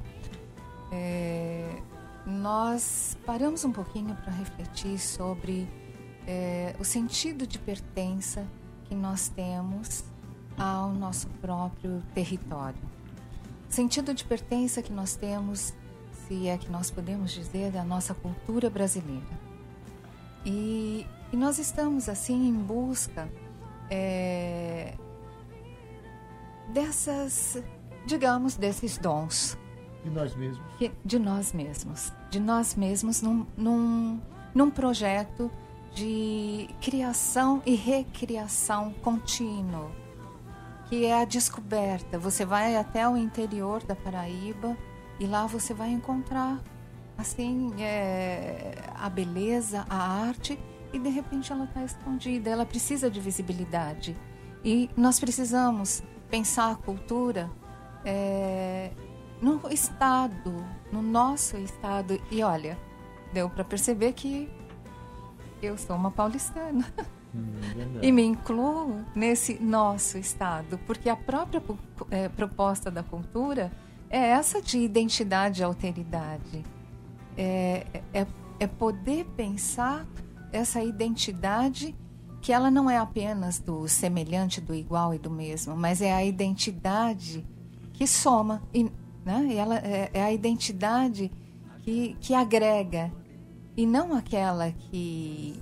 é, 0.92 1.82
nós 2.26 3.18
paramos 3.26 3.64
um 3.64 3.72
pouquinho 3.72 4.14
para 4.18 4.34
refletir 4.34 5.00
sobre 5.00 5.66
é, 6.28 6.76
o 6.78 6.84
sentido 6.84 7.48
de 7.48 7.58
pertença 7.58 8.46
que 8.84 8.96
nós 8.96 9.30
temos 9.30 10.04
ao 10.58 10.92
nosso 10.92 11.30
próprio 11.40 12.04
território. 12.14 12.82
Sentido 13.70 14.14
de 14.14 14.26
pertença 14.26 14.82
que 14.82 14.92
nós 14.92 15.16
temos, 15.16 15.74
se 16.28 16.50
é 16.50 16.58
que 16.58 16.70
nós 16.70 16.92
podemos 16.92 17.32
dizer, 17.32 17.72
da 17.72 17.86
nossa 17.86 18.14
cultura 18.14 18.70
brasileira. 18.70 19.40
E, 20.46 21.08
e 21.32 21.38
nós 21.38 21.60
estamos, 21.60 22.10
assim, 22.10 22.48
em 22.48 22.54
busca 22.54 23.30
é, 23.90 24.94
dessas, 26.70 27.62
digamos, 28.06 28.56
desses 28.56 28.98
dons. 28.98 29.58
De 30.04 30.10
nós 30.10 30.36
mesmos. 30.36 30.66
De 31.06 31.20
nós 31.20 31.54
mesmos. 31.54 32.14
De 32.30 32.40
nós 32.40 32.76
mesmos 32.76 33.22
num, 33.22 33.46
num, 33.56 34.20
num 34.54 34.70
projeto 34.70 35.52
de 35.94 36.70
criação 36.82 37.62
e 37.66 37.76
recriação 37.76 38.94
contínuo 39.02 39.92
que 40.92 41.06
é 41.06 41.22
a 41.22 41.24
descoberta. 41.24 42.20
Você 42.20 42.44
vai 42.44 42.76
até 42.76 43.08
o 43.08 43.16
interior 43.16 43.82
da 43.82 43.96
Paraíba 43.96 44.78
e 45.18 45.26
lá 45.26 45.48
você 45.48 45.74
vai 45.74 45.90
encontrar 45.90 46.60
assim 47.18 47.72
é, 47.82 48.74
a 48.96 49.10
beleza, 49.10 49.86
a 49.90 49.96
arte 49.96 50.60
e 50.94 51.00
de 51.00 51.10
repente 51.10 51.52
ela 51.52 51.66
está 51.66 51.84
escondida. 51.84 52.50
Ela 52.50 52.66
precisa 52.66 53.10
de 53.10 53.20
visibilidade 53.20 54.16
e 54.64 54.90
nós 54.96 55.20
precisamos 55.20 56.04
pensar 56.30 56.72
a 56.72 56.76
cultura 56.76 57.50
é, 58.06 58.92
no 59.42 59.62
estado, 59.72 60.54
no 60.92 61.02
nosso 61.02 61.58
estado. 61.58 62.22
E 62.30 62.44
olha, 62.44 62.78
deu 63.34 63.50
para 63.50 63.64
perceber 63.64 64.14
que 64.14 64.50
eu 65.62 65.78
sou 65.78 65.96
uma 65.96 66.12
paulistana. 66.12 66.86
Hum, 67.34 67.62
e 68.02 68.12
me 68.12 68.24
incluo 68.24 69.06
nesse 69.16 69.58
nosso 69.58 70.18
estado, 70.18 70.78
porque 70.80 71.08
a 71.08 71.16
própria 71.16 71.64
é, 72.10 72.28
proposta 72.28 72.92
da 72.92 73.04
cultura 73.04 73.72
é 74.10 74.18
essa 74.18 74.62
de 74.62 74.78
identidade 74.80 75.62
e 75.62 75.64
alteridade. 75.64 76.66
É, 77.38 77.88
é, 78.14 78.28
é 78.60 78.68
poder 78.68 79.24
pensar 79.38 80.06
essa 80.52 80.84
identidade 80.84 81.96
que 82.42 82.52
ela 82.52 82.72
não 82.72 82.90
é 82.90 82.98
apenas 82.98 83.60
do 83.60 83.88
semelhante, 83.88 84.60
do 84.60 84.74
igual 84.74 85.14
e 85.14 85.20
do 85.20 85.30
mesmo, 85.30 85.76
mas 85.76 86.02
é 86.02 86.12
a 86.12 86.26
identidade 86.26 87.46
que 87.94 88.08
soma, 88.08 88.64
e, 88.74 88.92
né? 89.24 89.54
ela 89.56 89.78
é, 89.78 90.10
é 90.12 90.24
a 90.24 90.34
identidade 90.34 91.32
que, 91.82 92.16
que 92.20 92.34
agrega, 92.34 93.12
e 93.78 93.86
não 93.86 94.14
aquela 94.14 94.72
que 94.72 95.62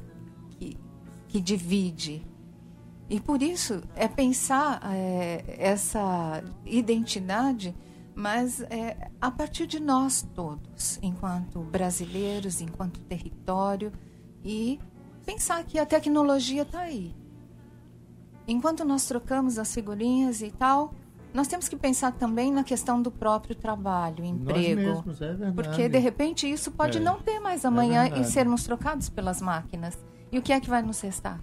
que 1.29 1.39
divide. 1.39 2.25
E 3.10 3.19
por 3.19 3.41
isso 3.41 3.81
é 3.96 4.08
pensar 4.08 4.81
é, 4.93 5.43
essa 5.58 6.43
identidade, 6.65 7.74
mas 8.13 8.62
é, 8.62 9.10
a 9.22 9.31
partir 9.31 9.65
de 9.65 9.79
nós 9.79 10.27
todos, 10.36 11.00
enquanto 11.01 11.60
brasileiros, 11.62 12.62
enquanto 12.62 13.00
território, 13.01 13.91
e 14.43 14.79
pensar 15.25 15.63
que 15.63 15.77
a 15.77 15.86
tecnologia 15.86 16.63
está 16.63 16.81
aí. 16.81 17.15
Enquanto 18.48 18.84
nós 18.84 19.05
trocamos 19.05 19.60
as 19.60 19.74
figurinhas 19.74 20.41
e 20.41 20.50
tal, 20.50 20.93
nós 21.34 21.48
temos 21.48 21.67
que 21.69 21.75
pensar 21.75 22.12
também 22.13 22.51
na 22.51 22.63
questão 22.63 23.01
do 23.01 23.12
próprio 23.12 23.55
trabalho, 23.55 24.25
emprego. 24.25 24.81
Mesmos, 24.81 25.22
é 25.22 25.51
porque 25.51 25.88
de 25.88 26.00
repente 26.00 26.51
isso 26.51 26.72
pode 26.72 26.98
é, 26.98 27.01
não 27.01 27.19
ter 27.19 27.39
mais 27.39 27.63
amanhã 27.63 28.08
é 28.08 28.19
e 28.19 28.24
sermos 28.24 28.63
trocados 28.63 29.10
pelas 29.10 29.39
máquinas. 29.41 29.98
E 30.31 30.39
o 30.39 30.41
que 30.41 30.51
é 30.51 30.60
que 30.60 30.69
vai 30.69 30.81
nos 30.81 31.00
restar? 31.01 31.39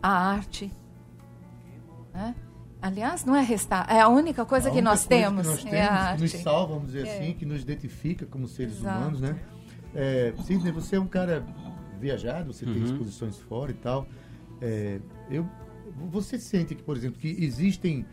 A 0.00 0.10
arte. 0.10 0.72
Né? 2.14 2.34
Aliás, 2.80 3.24
não 3.24 3.34
é 3.34 3.42
restar, 3.42 3.86
é 3.90 4.00
a 4.00 4.08
única 4.08 4.44
coisa 4.44 4.68
a 4.68 4.72
que 4.72 4.80
nós 4.80 5.04
temos. 5.04 5.42
Que 5.42 5.48
nós 5.48 5.64
temos, 5.64 5.76
é 5.76 5.82
a 5.82 5.92
arte. 5.92 6.22
nos 6.22 6.32
salva, 6.32 6.74
vamos 6.74 6.92
dizer 6.92 7.08
é. 7.08 7.18
assim, 7.18 7.34
que 7.34 7.44
nos 7.44 7.60
identifica 7.60 8.24
como 8.24 8.46
seres 8.46 8.78
Exato. 8.78 8.98
humanos, 8.98 9.20
né? 9.20 9.36
É, 9.94 10.32
Sidney, 10.44 10.70
você 10.70 10.94
é 10.94 11.00
um 11.00 11.08
cara 11.08 11.44
viajado, 11.98 12.52
você 12.52 12.64
uhum. 12.64 12.74
tem 12.74 12.84
exposições 12.84 13.38
fora 13.38 13.70
e 13.70 13.74
tal. 13.74 14.06
É, 14.60 15.00
eu, 15.30 15.48
você 16.10 16.38
sente 16.38 16.74
que, 16.74 16.82
por 16.82 16.96
exemplo, 16.96 17.18
que 17.18 17.28
existem 17.44 18.06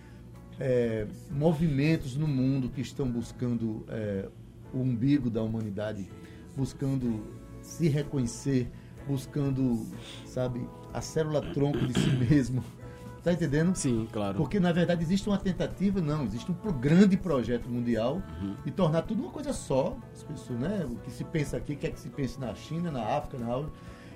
é, 0.60 1.08
movimentos 1.32 2.16
no 2.16 2.28
mundo 2.28 2.70
que 2.70 2.82
estão 2.82 3.10
buscando 3.10 3.86
é, 3.90 4.28
o 4.74 4.80
umbigo 4.80 5.30
da 5.30 5.42
humanidade, 5.42 6.08
buscando 6.56 7.24
se 7.62 7.88
reconhecer 7.88 8.70
buscando, 9.08 9.86
sabe, 10.26 10.68
a 10.94 11.02
célula 11.02 11.42
tronco 11.54 11.86
de 11.86 12.00
si 12.00 12.10
mesmo. 12.10 12.64
Tá 13.26 13.34
entendendo? 13.34 13.76
Sim, 13.76 14.08
claro. 14.14 14.38
Porque 14.38 14.60
na 14.60 14.72
verdade 14.72 15.02
existe 15.02 15.28
uma 15.28 15.40
tentativa, 15.40 16.00
não, 16.00 16.24
existe 16.26 16.52
um 16.52 16.80
grande 16.80 17.18
projeto 17.18 17.68
mundial 17.68 18.22
uhum. 18.40 18.56
de 18.64 18.70
tornar 18.70 19.02
tudo 19.02 19.24
uma 19.24 19.32
coisa 19.32 19.52
só. 19.52 19.98
As 20.14 20.22
pessoas, 20.22 20.60
né? 20.60 20.86
O 20.88 20.98
que 20.98 21.10
se 21.10 21.24
pensa 21.24 21.58
aqui, 21.58 21.76
quer 21.76 21.90
que 21.90 22.00
se 22.00 22.10
pense 22.10 22.40
na 22.40 22.54
China, 22.54 22.92
na 22.92 23.04
África, 23.04 23.40
na 23.40 23.52
África. 23.52 23.72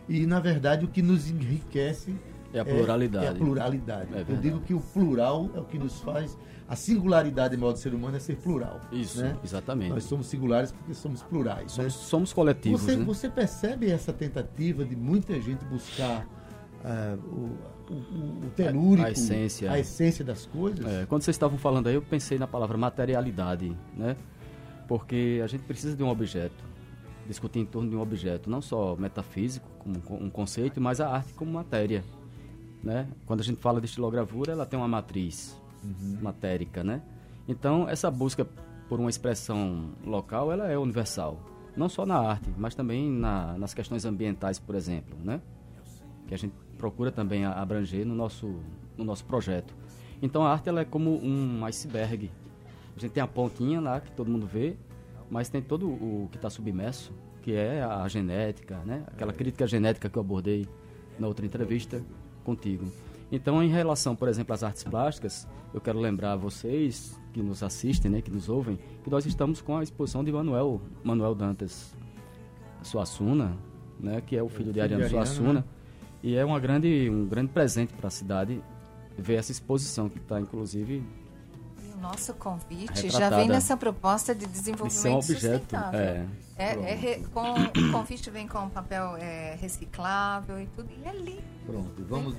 E 0.08 0.28
na 0.28 0.40
verdade 0.40 0.86
o 0.86 0.88
que 0.88 1.02
nos 1.02 1.28
enriquece 1.28 2.16
é 2.54 2.60
a 2.60 2.66
pluralidade. 2.66 3.26
É, 3.26 3.30
é 3.30 3.32
a 3.32 3.36
pluralidade. 3.36 4.14
É 4.14 4.26
Eu 4.30 4.38
digo 4.38 4.60
que 4.60 4.76
o 4.76 4.80
plural 4.80 5.50
é 5.56 5.60
o 5.60 5.66
que 5.66 5.80
nos 5.80 6.00
faz 6.02 6.38
a 6.68 6.76
singularidade 6.76 7.58
modo 7.58 7.74
do 7.74 7.80
ser 7.80 7.96
humano 7.96 8.16
é 8.16 8.20
ser 8.20 8.36
plural. 8.36 8.80
Isso, 8.92 9.20
né? 9.20 9.36
exatamente. 9.44 9.90
Nós 9.90 10.04
somos 10.04 10.28
singulares 10.28 10.72
porque 10.72 10.94
somos 10.94 11.24
plurais. 11.24 11.72
Somos, 11.72 11.96
né? 11.96 12.00
somos 12.00 12.32
coletivos. 12.32 12.82
Você, 12.82 12.96
né? 12.96 13.04
você, 13.04 13.28
percebe 13.28 13.90
essa 13.90 14.14
tentativa 14.14 14.86
de 14.86 14.96
muita 14.96 15.42
gente 15.42 15.66
buscar 15.66 16.28
uh, 16.86 17.18
o, 17.28 17.58
o, 17.90 18.46
o 18.46 18.52
telúrico, 18.56 19.08
a, 19.08 19.12
essência. 19.12 19.72
a 19.72 19.80
essência 19.80 20.24
das 20.24 20.46
coisas? 20.46 20.86
É, 20.86 21.06
quando 21.06 21.24
vocês 21.24 21.36
estavam 21.36 21.58
falando 21.58 21.88
aí, 21.88 21.96
eu 21.96 22.02
pensei 22.02 22.38
na 22.38 22.48
palavra 22.48 22.78
materialidade, 22.78 23.76
né? 23.96 24.16
Porque 24.88 25.42
a 25.44 25.48
gente 25.48 25.64
precisa 25.64 25.96
de 25.96 26.04
um 26.04 26.10
objeto, 26.10 26.64
discutir 27.28 27.60
em 27.60 27.66
torno 27.66 27.90
de 27.90 27.96
um 27.96 28.02
objeto, 28.02 28.50
não 28.50 28.62
só 28.62 28.96
metafísico, 28.96 29.68
como 29.80 30.24
um 30.24 30.30
conceito, 30.30 30.80
mas 30.80 31.00
a 31.02 31.10
arte 31.10 31.34
como 31.34 31.52
matéria. 31.52 32.04
Né? 32.84 33.08
Quando 33.26 33.42
a 33.42 33.44
gente 33.44 33.60
fala 33.60 33.82
de 33.82 33.88
estilogravura, 33.88 34.54
ela 34.54 34.66
tem 34.66 34.80
uma 34.80 34.88
matriz 34.88 35.60
uhum. 35.84 36.18
matérica, 36.22 36.84
né? 36.84 37.02
Então, 37.48 37.90
essa 37.90 38.10
busca 38.10 38.48
por 38.88 39.00
uma 39.00 39.10
expressão 39.10 39.92
local, 40.06 40.52
ela 40.52 40.68
é 40.68 40.78
universal. 40.78 41.40
Não 41.76 41.90
só 41.90 42.06
na 42.06 42.18
arte, 42.18 42.50
mas 42.58 42.74
também 42.74 43.12
na, 43.12 43.58
nas 43.58 43.74
questões 43.74 44.06
ambientais, 44.06 44.60
por 44.60 44.76
exemplo, 44.76 45.18
né? 45.24 45.42
Que 46.28 46.34
a 46.34 46.38
gente 46.38 46.54
procura 46.80 47.12
também 47.12 47.46
abranger 47.46 48.06
no 48.06 48.16
nosso, 48.16 48.56
no 48.98 49.04
nosso 49.04 49.26
projeto. 49.26 49.76
Então, 50.22 50.44
a 50.44 50.52
arte 50.52 50.70
ela 50.70 50.82
é 50.82 50.86
como 50.86 51.24
um 51.24 51.64
iceberg. 51.66 52.32
A 52.96 53.00
gente 53.00 53.12
tem 53.12 53.22
a 53.22 53.28
pontinha 53.28 53.80
lá, 53.80 54.00
que 54.00 54.12
todo 54.12 54.32
mundo 54.32 54.48
vê, 54.48 54.76
mas 55.30 55.50
tem 55.50 55.62
todo 55.62 55.88
o 55.88 56.30
que 56.32 56.38
está 56.38 56.50
submerso, 56.50 57.14
que 57.42 57.54
é 57.54 57.84
a 57.84 58.08
genética, 58.08 58.78
né? 58.86 59.04
Aquela 59.08 59.32
crítica 59.32 59.68
genética 59.68 60.10
que 60.10 60.18
eu 60.18 60.22
abordei 60.22 60.68
na 61.20 61.28
outra 61.28 61.46
entrevista 61.46 62.02
contigo. 62.44 62.86
Então, 63.32 63.62
em 63.62 63.70
relação, 63.70 64.16
por 64.16 64.28
exemplo, 64.28 64.54
às 64.54 64.64
artes 64.64 64.84
plásticas, 64.84 65.48
eu 65.74 65.80
quero 65.80 66.00
lembrar 66.00 66.34
a 66.34 66.36
vocês 66.36 67.20
que 67.32 67.44
nos 67.44 67.62
assistem, 67.62 68.10
né, 68.10 68.22
que 68.22 68.32
nos 68.32 68.50
ouvem, 68.50 68.80
que 69.04 69.10
nós 69.10 69.26
estamos 69.26 69.62
com 69.62 69.78
a 69.78 69.84
exposição 69.84 70.24
de 70.24 70.32
Manuel, 70.32 70.82
Manuel 71.04 71.36
Dantas 71.36 71.96
Suassuna, 72.82 73.56
né, 74.00 74.20
que 74.26 74.36
é 74.36 74.42
o 74.42 74.50
filho 74.50 74.74
de 74.74 74.82
Ariano 74.82 75.08
Suassuna, 75.08 75.54
né? 75.54 75.64
E 76.22 76.36
é 76.36 76.44
uma 76.44 76.60
grande, 76.60 77.10
um 77.10 77.26
grande 77.26 77.52
presente 77.52 77.94
para 77.94 78.08
a 78.08 78.12
cidade 78.12 78.62
ver 79.18 79.36
essa 79.36 79.52
exposição 79.52 80.10
que 80.10 80.18
está, 80.18 80.40
inclusive, 80.40 81.04
nosso 82.00 82.34
convite 82.34 83.10
já 83.10 83.30
vem 83.30 83.48
nessa 83.48 83.78
proposta 83.78 84.34
de 84.34 84.46
desenvolvimento 84.46 85.26
de 85.26 85.34
objeto, 85.34 85.60
sustentável. 85.60 86.00
É, 86.00 86.26
é, 86.58 86.92
é 86.92 86.96
re, 86.96 87.24
com, 87.34 87.54
o 87.54 87.92
convite 87.92 88.30
vem 88.30 88.48
com 88.48 88.68
papel 88.70 89.16
é, 89.18 89.56
reciclável 89.60 90.60
e 90.60 90.68
tudo, 90.68 90.90
e 90.92 91.08
é 91.08 91.14
lindo. 91.14 91.60
Pronto, 91.66 92.06
vamos, 92.10 92.36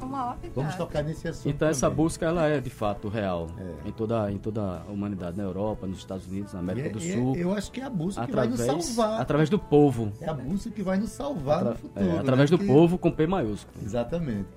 vamos 0.55 0.75
tocar 0.75 1.03
nesse 1.03 1.29
assunto. 1.29 1.49
Então 1.49 1.59
também. 1.61 1.71
essa 1.71 1.89
busca 1.89 2.27
ela 2.27 2.47
é 2.47 2.61
de 2.61 2.69
fato 2.69 3.09
real 3.09 3.49
é. 3.57 3.89
em, 3.89 3.93
toda, 3.93 4.31
em 4.31 4.39
toda 4.39 4.83
a 4.87 4.91
humanidade, 4.91 5.37
na 5.37 5.45
Europa, 5.45 5.87
nos 5.87 5.99
Estados 5.99 6.27
Unidos, 6.27 6.53
na 6.53 6.59
América 6.59 6.89
é, 6.89 6.91
do 6.91 6.99
é, 6.99 7.13
Sul. 7.15 7.37
eu 7.37 7.55
acho 7.55 7.71
que 7.71 7.81
é 7.81 7.85
a 7.85 7.91
busca 7.91 8.23
através, 8.23 8.61
que 8.61 8.67
vai 8.67 8.77
nos 8.77 8.85
salvar. 8.87 9.21
Através 9.21 9.49
do 9.49 9.59
povo. 9.59 10.13
É 10.21 10.29
a 10.29 10.35
busca 10.35 10.71
que 10.71 10.83
vai 10.83 10.99
nos 10.99 11.11
salvar 11.11 11.59
Atra, 11.61 11.71
no 11.71 11.77
futuro. 11.77 12.11
É, 12.11 12.19
através 12.19 12.51
né? 12.51 12.57
do 12.57 12.67
povo 12.67 12.99
com 12.99 13.11
P 13.11 13.27
maiúsculo. 13.27 13.85
Exatamente. 13.85 14.49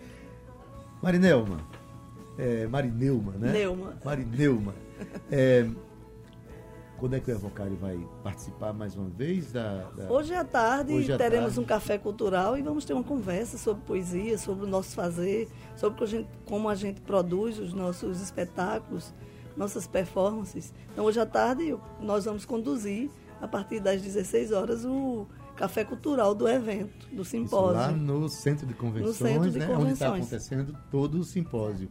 Marinelma. 1.02 1.58
É, 2.38 2.68
Marineuma, 2.68 3.34
né? 3.34 3.52
Neuma. 3.52 3.94
Marineuma. 4.04 4.74
É, 5.32 5.68
quando 6.98 7.16
é 7.16 7.20
que 7.20 7.30
o 7.30 7.34
Evocário 7.34 7.75
vai 7.75 8.00
participar 8.24 8.72
mais 8.72 8.96
uma 8.96 9.10
vez? 9.10 9.52
Da, 9.52 9.90
da... 9.92 10.12
Hoje 10.12 10.34
à 10.34 10.44
tarde 10.44 10.94
Hoje 10.94 11.12
à 11.12 11.18
teremos 11.18 11.48
tarde. 11.48 11.60
um 11.60 11.66
café 11.66 11.98
cultural 11.98 12.58
e 12.58 12.62
vamos 12.62 12.86
ter 12.86 12.94
uma 12.94 13.04
conversa 13.04 13.58
sobre 13.58 13.84
poesia, 13.84 14.38
sobre 14.38 14.66
o 14.66 14.68
nosso 14.68 14.96
fazer, 14.96 15.50
sobre 15.75 16.02
a 16.04 16.08
gente, 16.08 16.30
como 16.46 16.70
a 16.70 16.75
gente 16.75 17.02
produz 17.02 17.60
os 17.60 17.74
nossos 17.74 18.22
espetáculos, 18.22 19.13
nossas 19.58 19.86
performances. 19.86 20.74
Então, 20.92 21.04
hoje 21.06 21.20
à 21.20 21.25
tarde, 21.25 21.78
nós 22.00 22.25
vamos 22.25 22.46
conduzir, 22.46 23.10
a 23.42 23.48
partir 23.48 23.82
das 23.82 24.02
16 24.02 24.54
horas, 24.54 24.86
o 24.86 25.28
café 25.58 25.84
cultural 25.84 26.34
do 26.34 26.48
evento, 26.48 27.08
do 27.12 27.25
simpósio. 27.25 27.82
Isso 27.82 27.92
lá 27.92 27.92
no 27.92 28.30
Centro 28.30 28.66
de 28.66 28.74
Convenções, 28.74 29.20
no 29.20 29.28
centro 29.28 29.52
de 29.52 29.60
né? 29.60 29.66
Convenções. 29.66 29.84
onde 29.84 29.94
está 29.94 30.16
acontecendo 30.16 30.78
todo 30.90 31.20
o 31.20 31.24
simpósio. 31.24 31.90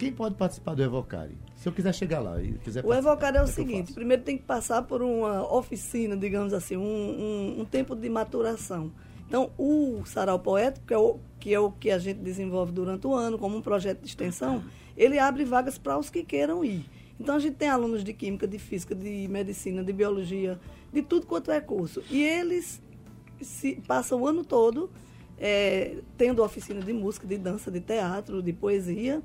Quem 0.00 0.10
pode 0.10 0.34
participar 0.34 0.74
do 0.74 0.82
Evocare? 0.82 1.36
Se 1.56 1.68
eu 1.68 1.72
quiser 1.74 1.94
chegar 1.94 2.20
lá 2.20 2.42
e 2.42 2.54
quiser 2.54 2.82
O 2.82 2.94
Evocare 2.94 3.36
é 3.36 3.42
o 3.42 3.44
é 3.44 3.46
seguinte: 3.46 3.92
primeiro 3.92 4.22
tem 4.22 4.38
que 4.38 4.44
passar 4.44 4.80
por 4.80 5.02
uma 5.02 5.46
oficina, 5.54 6.16
digamos 6.16 6.54
assim, 6.54 6.74
um, 6.74 6.80
um, 6.82 7.60
um 7.60 7.64
tempo 7.66 7.94
de 7.94 8.08
maturação. 8.08 8.90
Então, 9.28 9.50
o 9.58 10.02
Sarau 10.06 10.38
Poético, 10.38 10.86
que 10.86 10.94
é 10.94 10.98
o, 10.98 11.18
que 11.38 11.54
é 11.54 11.60
o 11.60 11.70
que 11.70 11.90
a 11.90 11.98
gente 11.98 12.16
desenvolve 12.16 12.72
durante 12.72 13.06
o 13.06 13.14
ano, 13.14 13.38
como 13.38 13.58
um 13.58 13.60
projeto 13.60 14.00
de 14.00 14.08
extensão, 14.08 14.64
ele 14.96 15.18
abre 15.18 15.44
vagas 15.44 15.76
para 15.76 15.98
os 15.98 16.08
que 16.08 16.24
queiram 16.24 16.64
ir. 16.64 16.86
Então, 17.20 17.36
a 17.36 17.38
gente 17.38 17.56
tem 17.56 17.68
alunos 17.68 18.02
de 18.02 18.14
Química, 18.14 18.48
de 18.48 18.58
Física, 18.58 18.94
de 18.94 19.28
Medicina, 19.28 19.84
de 19.84 19.92
Biologia, 19.92 20.58
de 20.90 21.02
tudo 21.02 21.26
quanto 21.26 21.52
é 21.52 21.60
curso. 21.60 22.02
E 22.10 22.22
eles 22.22 22.82
se, 23.42 23.76
passam 23.86 24.22
o 24.22 24.26
ano 24.26 24.44
todo 24.44 24.90
é, 25.38 25.98
tendo 26.16 26.42
oficina 26.42 26.80
de 26.80 26.92
música, 26.92 27.26
de 27.26 27.36
dança, 27.36 27.70
de 27.70 27.80
teatro, 27.80 28.42
de 28.42 28.52
poesia. 28.54 29.22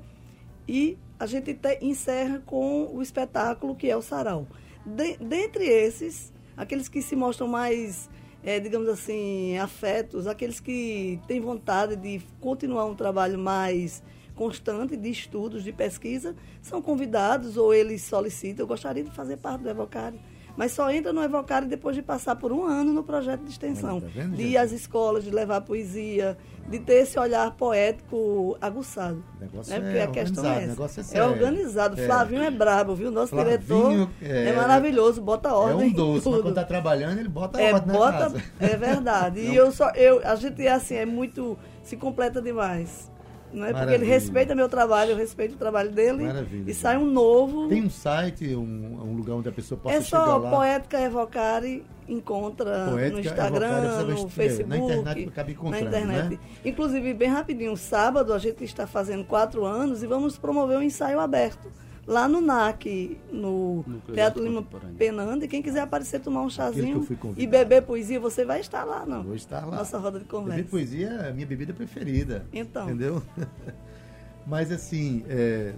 E 0.68 0.98
a 1.18 1.26
gente 1.26 1.54
te, 1.54 1.78
encerra 1.80 2.42
com 2.44 2.90
o 2.94 3.02
espetáculo 3.02 3.74
que 3.74 3.88
é 3.88 3.96
o 3.96 4.02
sarau. 4.02 4.46
De, 4.84 5.16
dentre 5.16 5.64
esses, 5.64 6.32
aqueles 6.56 6.88
que 6.88 7.00
se 7.02 7.16
mostram 7.16 7.48
mais, 7.48 8.10
é, 8.42 8.60
digamos 8.60 8.88
assim, 8.88 9.56
afetos, 9.58 10.26
aqueles 10.26 10.60
que 10.60 11.20
têm 11.26 11.40
vontade 11.40 11.96
de 11.96 12.20
continuar 12.40 12.86
um 12.86 12.94
trabalho 12.94 13.38
mais 13.38 14.02
constante 14.34 14.96
de 14.96 15.08
estudos, 15.08 15.64
de 15.64 15.72
pesquisa, 15.72 16.36
são 16.60 16.82
convidados 16.82 17.56
ou 17.56 17.72
eles 17.72 18.02
solicitam. 18.02 18.64
Eu 18.64 18.68
gostaria 18.68 19.02
de 19.02 19.10
fazer 19.10 19.38
parte 19.38 19.62
do 19.62 19.70
Evocário 19.70 20.20
mas 20.56 20.72
só 20.72 20.90
entra 20.90 21.12
no 21.12 21.22
Evocário 21.22 21.68
depois 21.68 21.94
de 21.94 22.02
passar 22.02 22.36
por 22.36 22.50
um 22.50 22.64
ano 22.64 22.92
no 22.92 23.02
projeto 23.02 23.42
de 23.42 23.50
extensão. 23.50 24.00
Tá 24.00 24.06
vendo, 24.12 24.34
de 24.36 24.42
ir 24.42 24.56
às 24.56 24.72
escolas, 24.72 25.22
de 25.22 25.30
levar 25.30 25.60
poesia, 25.60 26.36
de 26.68 26.78
ter 26.78 27.02
esse 27.02 27.18
olhar 27.18 27.50
poético 27.52 28.56
aguçado. 28.60 29.22
O 29.36 29.40
negócio 29.40 29.72
né? 29.72 29.80
Porque 29.80 29.98
é 29.98 30.02
a 30.02 30.06
questão 30.08 30.44
é 30.46 30.64
essa. 30.64 31.16
É, 31.16 31.18
é 31.18 31.24
organizado. 31.24 32.00
É. 32.00 32.06
Flavinho 32.06 32.42
é 32.42 32.50
brabo, 32.50 32.94
viu? 32.94 33.10
Nosso 33.10 33.30
Flavinho 33.30 33.58
diretor 33.58 34.10
é, 34.22 34.48
é, 34.48 34.52
maravilhoso, 34.52 35.20
bota 35.20 35.54
ordem. 35.54 35.88
É 35.88 35.90
um 35.90 35.92
doce, 35.92 36.24
tudo. 36.24 36.32
mas 36.32 36.42
quando 36.42 36.56
está 36.56 36.64
trabalhando, 36.64 37.18
ele 37.18 37.28
bota 37.28 37.60
é, 37.60 37.74
ordem 37.74 37.94
bota. 37.94 38.32
É 38.58 38.76
verdade. 38.76 39.40
E 39.40 39.54
eu 39.54 39.70
só, 39.70 39.90
eu, 39.90 40.20
a 40.26 40.34
gente 40.36 40.66
é 40.66 40.72
assim, 40.72 40.94
é 40.94 41.06
muito, 41.06 41.58
se 41.82 41.96
completa 41.96 42.40
demais. 42.40 43.10
Não 43.56 43.66
é 43.66 43.72
porque 43.72 43.94
ele 43.94 44.04
respeita 44.04 44.54
meu 44.54 44.68
trabalho, 44.68 45.12
eu 45.12 45.16
respeito 45.16 45.54
o 45.54 45.56
trabalho 45.56 45.90
dele. 45.90 46.24
Maravilha. 46.24 46.70
E 46.70 46.74
sai 46.74 46.98
um 46.98 47.06
novo. 47.06 47.68
Tem 47.68 47.82
um 47.82 47.88
site, 47.88 48.54
um, 48.54 49.00
um 49.02 49.16
lugar 49.16 49.34
onde 49.34 49.48
a 49.48 49.52
pessoa 49.52 49.80
possa 49.80 49.96
é 49.96 50.02
chegar 50.02 50.26
lá? 50.26 50.48
É 50.48 50.50
só 50.50 50.56
Poética 50.56 51.00
Evocare, 51.00 51.82
encontra 52.06 52.88
Poética 52.90 53.14
no 53.14 53.20
Instagram, 53.20 53.84
Evocare, 53.84 54.22
no 54.22 54.28
Facebook, 54.28 54.68
na 54.68 54.76
internet, 54.78 55.32
na 55.62 55.80
internet. 55.80 56.28
Né? 56.34 56.38
Inclusive, 56.66 57.14
bem 57.14 57.28
rapidinho, 57.30 57.74
sábado 57.78 58.34
a 58.34 58.38
gente 58.38 58.62
está 58.62 58.86
fazendo 58.86 59.24
quatro 59.24 59.64
anos 59.64 60.02
e 60.02 60.06
vamos 60.06 60.36
promover 60.36 60.76
um 60.76 60.82
ensaio 60.82 61.18
aberto 61.18 61.66
lá 62.06 62.28
no 62.28 62.40
NAC, 62.40 63.18
no, 63.32 63.82
no 63.86 64.00
Teatro 64.12 64.42
Lima 64.42 64.62
Penanda. 64.96 65.44
E 65.44 65.48
quem 65.48 65.62
quiser 65.62 65.80
aparecer, 65.80 66.20
tomar 66.20 66.42
um 66.42 66.50
chazinho 66.50 67.06
e 67.36 67.46
beber 67.46 67.82
poesia, 67.82 68.20
você 68.20 68.44
vai 68.44 68.60
estar 68.60 68.84
lá, 68.84 69.04
não? 69.04 69.24
Vou 69.24 69.34
estar 69.34 69.66
lá. 69.66 69.76
Nossa 69.76 69.98
roda 69.98 70.18
de 70.18 70.24
conversa. 70.24 70.56
Beber 70.56 70.70
poesia 70.70 71.08
é 71.08 71.30
a 71.30 71.32
minha 71.32 71.46
bebida 71.46 71.72
preferida. 71.72 72.46
Então. 72.52 72.84
Entendeu? 72.84 73.22
Mas 74.46 74.70
assim, 74.70 75.24
é, 75.28 75.74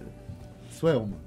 Suelma, 0.69 1.17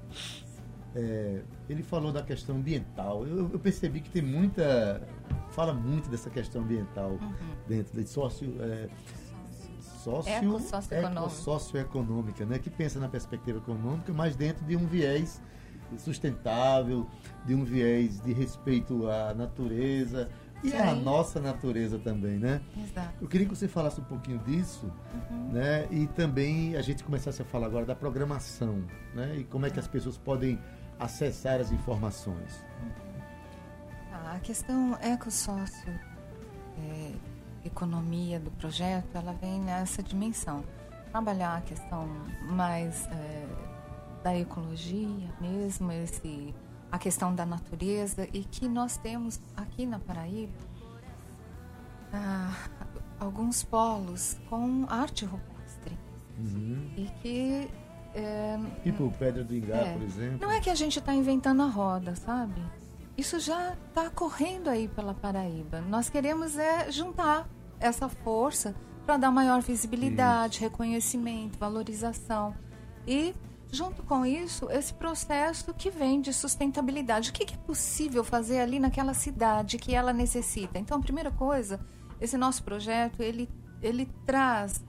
é, 0.95 1.41
ele 1.67 1.83
falou 1.83 2.11
da 2.11 2.23
questão 2.23 2.55
ambiental. 2.55 3.27
Eu, 3.27 3.49
eu, 3.51 3.59
percebi 3.59 3.99
que 3.99 4.09
tem 4.09 4.21
muita. 4.21 5.01
Fala 5.51 5.73
muito 5.73 6.09
dessa 6.09 6.29
questão 6.29 6.61
ambiental 6.61 7.11
uhum. 7.11 7.33
dentro 7.67 8.01
de 8.01 8.07
sócio. 8.07 8.55
É, 8.61 8.87
sócio, 10.03 10.31
socioeconômica, 11.29 12.45
né? 12.45 12.59
que 12.59 12.69
pensa 12.69 12.99
na 12.99 13.07
perspectiva 13.07 13.59
econômica, 13.59 14.11
mas 14.13 14.35
dentro 14.35 14.65
de 14.65 14.75
um 14.75 14.85
viés 14.85 15.41
sustentável, 15.97 17.07
de 17.45 17.53
um 17.53 17.63
viés 17.63 18.19
de 18.19 18.33
respeito 18.33 19.07
à 19.07 19.33
natureza 19.33 20.29
e 20.63 20.71
Sim. 20.71 20.77
à 20.77 20.95
nossa 20.95 21.39
natureza 21.39 21.99
também, 21.99 22.39
né? 22.39 22.61
Exato. 22.75 23.13
Eu 23.21 23.27
queria 23.27 23.45
que 23.45 23.55
você 23.55 23.67
falasse 23.67 23.99
um 23.99 24.03
pouquinho 24.05 24.39
disso, 24.39 24.91
uhum. 25.29 25.51
né? 25.51 25.87
E 25.91 26.07
também 26.07 26.75
a 26.75 26.81
gente 26.81 27.03
começasse 27.03 27.41
a 27.41 27.45
falar 27.45 27.67
agora 27.67 27.85
da 27.85 27.93
programação, 27.93 28.83
né? 29.13 29.35
E 29.37 29.43
como 29.43 29.65
é 29.65 29.69
que 29.69 29.77
as 29.77 29.87
pessoas 29.87 30.17
podem 30.17 30.57
acessar 30.99 31.59
as 31.59 31.71
informações. 31.71 32.63
Ah, 34.11 34.35
a 34.35 34.39
questão 34.39 34.97
ecossócio 35.01 35.99
é, 36.77 37.11
economia 37.65 38.39
do 38.39 38.51
projeto, 38.51 39.15
ela 39.15 39.33
vem 39.33 39.59
nessa 39.59 40.01
dimensão. 40.01 40.63
Trabalhar 41.11 41.57
a 41.57 41.61
questão 41.61 42.07
mais 42.49 43.07
é, 43.07 43.47
da 44.23 44.37
ecologia 44.37 45.29
mesmo, 45.39 45.91
esse, 45.91 46.53
a 46.91 46.97
questão 46.97 47.33
da 47.33 47.45
natureza 47.45 48.27
e 48.33 48.43
que 48.43 48.67
nós 48.67 48.97
temos 48.97 49.39
aqui 49.55 49.85
na 49.85 49.99
Paraíba 49.99 50.73
ah, 52.13 52.53
alguns 53.19 53.63
polos 53.63 54.37
com 54.49 54.85
arte 54.87 55.25
rupestre 55.25 55.97
uhum. 56.37 56.91
e 56.95 57.09
que 57.21 57.69
é, 58.13 58.59
tipo 58.83 59.11
Pedra 59.17 59.43
do 59.43 59.55
Ingá, 59.55 59.77
é, 59.77 59.93
por 59.93 60.03
exemplo. 60.03 60.37
Não 60.39 60.51
é 60.51 60.59
que 60.59 60.69
a 60.69 60.75
gente 60.75 60.99
está 60.99 61.13
inventando 61.13 61.63
a 61.63 61.67
roda, 61.67 62.15
sabe? 62.15 62.61
Isso 63.17 63.39
já 63.39 63.75
está 63.89 64.09
correndo 64.09 64.69
aí 64.69 64.87
pela 64.87 65.13
Paraíba. 65.13 65.81
Nós 65.81 66.09
queremos 66.09 66.57
é 66.57 66.91
juntar 66.91 67.47
essa 67.83 68.07
força 68.07 68.73
para 69.05 69.17
dar 69.17 69.31
maior 69.31 69.61
visibilidade, 69.61 70.55
isso. 70.55 70.63
reconhecimento, 70.63 71.59
valorização. 71.59 72.55
E, 73.05 73.35
junto 73.69 74.01
com 74.03 74.25
isso, 74.25 74.69
esse 74.71 74.93
processo 74.93 75.73
que 75.73 75.91
vem 75.91 76.21
de 76.21 76.31
sustentabilidade. 76.33 77.29
O 77.29 77.33
que, 77.33 77.45
que 77.45 77.55
é 77.55 77.57
possível 77.57 78.23
fazer 78.23 78.61
ali 78.61 78.79
naquela 78.79 79.13
cidade 79.13 79.77
que 79.77 79.93
ela 79.93 80.13
necessita? 80.13 80.79
Então, 80.79 80.97
a 80.97 81.01
primeira 81.01 81.31
coisa, 81.31 81.79
esse 82.21 82.37
nosso 82.37 82.63
projeto, 82.63 83.21
ele, 83.21 83.49
ele 83.81 84.05
traz 84.25 84.81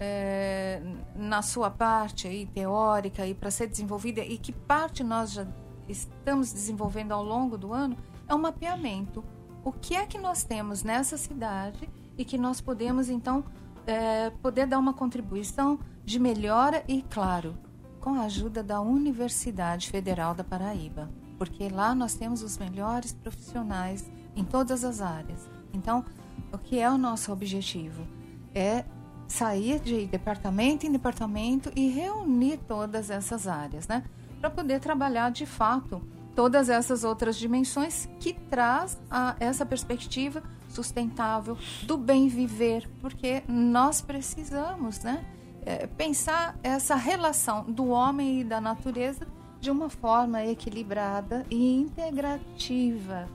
é, 0.00 0.80
na 1.14 1.42
sua 1.42 1.70
parte 1.70 2.26
aí, 2.26 2.46
teórica 2.46 3.26
e 3.26 3.34
para 3.34 3.50
ser 3.50 3.66
desenvolvida 3.66 4.22
e 4.22 4.38
que 4.38 4.52
parte 4.52 5.04
nós 5.04 5.32
já 5.32 5.46
estamos 5.86 6.52
desenvolvendo 6.52 7.12
ao 7.12 7.22
longo 7.22 7.58
do 7.58 7.72
ano 7.74 7.96
é 8.26 8.34
um 8.34 8.38
mapeamento. 8.38 9.22
O 9.62 9.72
que 9.72 9.94
é 9.94 10.06
que 10.06 10.16
nós 10.16 10.44
temos 10.44 10.82
nessa 10.82 11.18
cidade 11.18 11.88
e 12.18 12.24
que 12.24 12.36
nós 12.36 12.60
podemos, 12.60 13.08
então, 13.08 13.44
é, 13.86 14.30
poder 14.42 14.66
dar 14.66 14.78
uma 14.78 14.92
contribuição 14.92 15.78
de 16.04 16.18
melhora 16.18 16.84
e, 16.86 17.02
claro, 17.02 17.56
com 18.00 18.14
a 18.14 18.24
ajuda 18.24 18.62
da 18.62 18.80
Universidade 18.80 19.88
Federal 19.88 20.34
da 20.34 20.44
Paraíba, 20.44 21.08
porque 21.38 21.68
lá 21.68 21.94
nós 21.94 22.14
temos 22.14 22.42
os 22.42 22.58
melhores 22.58 23.12
profissionais 23.12 24.10
em 24.34 24.44
todas 24.44 24.84
as 24.84 25.00
áreas. 25.00 25.48
Então, 25.72 26.04
o 26.52 26.58
que 26.58 26.78
é 26.78 26.90
o 26.90 26.98
nosso 26.98 27.32
objetivo? 27.32 28.06
É 28.54 28.84
sair 29.26 29.78
de 29.78 30.06
departamento 30.06 30.86
em 30.86 30.92
departamento 30.92 31.70
e 31.76 31.88
reunir 31.88 32.58
todas 32.58 33.10
essas 33.10 33.46
áreas, 33.46 33.86
né? 33.86 34.04
para 34.40 34.50
poder 34.50 34.80
trabalhar 34.80 35.30
de 35.30 35.46
fato 35.46 36.02
todas 36.38 36.68
essas 36.68 37.02
outras 37.02 37.34
dimensões 37.34 38.08
que 38.20 38.32
traz 38.32 38.96
a, 39.10 39.34
essa 39.40 39.66
perspectiva 39.66 40.40
sustentável 40.68 41.58
do 41.82 41.98
bem 41.98 42.28
viver, 42.28 42.88
porque 43.00 43.42
nós 43.48 44.00
precisamos, 44.00 45.00
né, 45.00 45.24
é, 45.66 45.88
pensar 45.88 46.56
essa 46.62 46.94
relação 46.94 47.64
do 47.64 47.88
homem 47.88 48.42
e 48.42 48.44
da 48.44 48.60
natureza 48.60 49.26
de 49.60 49.68
uma 49.68 49.90
forma 49.90 50.44
equilibrada 50.44 51.44
e 51.50 51.74
integrativa. 51.74 53.26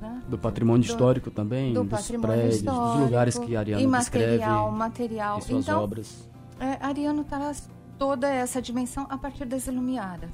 Né? 0.00 0.22
Do 0.26 0.38
patrimônio 0.38 0.86
do, 0.86 0.90
histórico 0.90 1.30
também, 1.30 1.74
do 1.74 1.84
dos 1.84 2.10
prédios, 2.10 2.62
dos 2.62 2.96
lugares 2.98 3.38
que 3.38 3.56
Ariano 3.56 3.92
descreve 3.92 4.38
material. 4.70 5.36
em 5.36 5.42
suas 5.42 5.64
então, 5.64 5.82
obras. 5.82 6.26
É, 6.58 6.78
Ariano 6.80 7.24
traz 7.24 7.68
toda 7.98 8.26
essa 8.26 8.62
dimensão 8.62 9.06
a 9.10 9.18
partir 9.18 9.44
das 9.44 9.66
ilumiadas. 9.66 10.30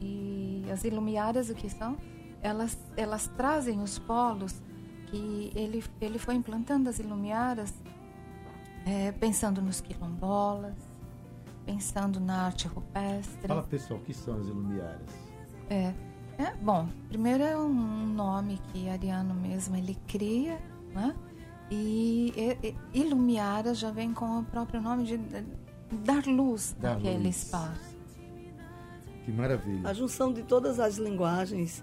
E 0.00 0.43
as 0.70 0.84
ilumiadas 0.84 1.50
o 1.50 1.54
que 1.54 1.68
são? 1.68 1.96
Elas, 2.42 2.78
elas 2.96 3.26
trazem 3.36 3.80
os 3.80 3.98
polos 3.98 4.62
que 5.06 5.50
ele, 5.54 5.82
ele 6.00 6.18
foi 6.18 6.34
implantando 6.34 6.88
as 6.88 6.98
ilumiaras 6.98 7.72
é, 8.86 9.12
pensando 9.12 9.62
nos 9.62 9.80
quilombolas, 9.80 10.74
pensando 11.64 12.20
na 12.20 12.42
arte 12.46 12.68
rupestre. 12.68 13.48
Fala 13.48 13.62
pessoal, 13.62 13.98
o 13.98 14.02
que 14.02 14.12
são 14.12 14.38
as 14.38 14.46
ilumiaras? 14.46 15.08
É, 15.70 15.94
é, 16.38 16.54
bom, 16.60 16.88
primeiro 17.08 17.42
é 17.42 17.56
um 17.56 18.06
nome 18.06 18.60
que 18.72 18.88
Ariano 18.88 19.34
mesmo 19.34 19.76
ele 19.76 19.96
cria, 20.06 20.60
né? 20.92 21.14
E, 21.70 22.32
e, 22.36 22.76
e 22.92 23.00
Ilumiara 23.00 23.74
já 23.74 23.90
vem 23.90 24.12
com 24.12 24.40
o 24.40 24.44
próprio 24.44 24.82
nome 24.82 25.04
de 25.04 25.16
dar 26.04 26.26
luz 26.26 26.76
dar 26.78 26.96
naquele 26.96 27.24
luz. 27.24 27.36
espaço. 27.36 27.93
Que 29.24 29.32
maravilha. 29.32 29.88
A 29.88 29.92
junção 29.92 30.32
de 30.32 30.42
todas 30.42 30.78
as 30.78 30.96
linguagens 30.96 31.82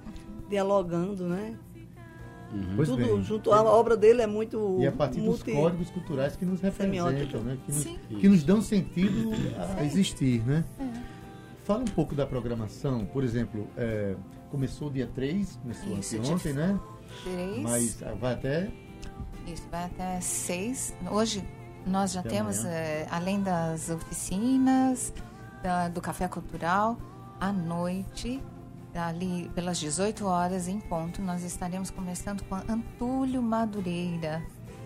dialogando, 0.49 1.27
né? 1.27 1.57
Uhum. 2.53 2.85
Tudo 2.85 2.97
bem. 2.97 3.23
junto. 3.23 3.51
A 3.51 3.63
obra 3.63 3.95
dele 3.95 4.21
é 4.21 4.27
muito. 4.27 4.77
E 4.79 4.85
a 4.85 4.91
partir 4.91 5.21
multi... 5.21 5.45
dos 5.45 5.53
códigos 5.53 5.89
culturais 5.89 6.35
que 6.35 6.45
nos 6.45 6.59
representam, 6.61 7.41
né? 7.41 7.57
que, 7.65 7.71
nos, 7.71 7.83
que 8.19 8.29
nos 8.29 8.43
dão 8.43 8.61
sentido 8.61 9.31
a 9.77 9.83
existir, 9.83 10.45
né? 10.45 10.65
É. 10.79 11.01
Fala 11.63 11.81
um 11.81 11.85
pouco 11.85 12.13
da 12.13 12.25
programação. 12.25 13.05
Por 13.05 13.23
exemplo, 13.23 13.67
é, 13.77 14.15
começou 14.49 14.89
dia 14.89 15.07
3, 15.15 15.59
começou 15.61 15.97
Isso, 15.97 16.33
ontem, 16.33 16.53
né? 16.53 16.77
3. 17.23 17.59
Mas 17.59 17.99
vai 18.19 18.33
até. 18.33 18.69
Isso, 19.47 19.63
vai 19.71 19.85
até 19.85 20.19
6. 20.19 20.95
Hoje 21.09 21.43
nós 21.85 22.11
já 22.11 22.19
até 22.19 22.29
temos, 22.29 22.65
é, 22.65 23.07
além 23.09 23.41
das 23.41 23.89
oficinas, 23.89 25.13
da, 25.63 25.87
do 25.87 26.01
café 26.01 26.27
cultural, 26.27 26.97
à 27.41 27.51
noite, 27.51 28.39
ali 28.93 29.49
pelas 29.55 29.79
18 29.79 30.23
horas 30.27 30.67
em 30.67 30.79
ponto, 30.79 31.23
nós 31.23 31.43
estaremos 31.43 31.89
começando 31.89 32.43
com 32.43 32.53
Antúlio 32.55 33.41
Madureira. 33.41 34.43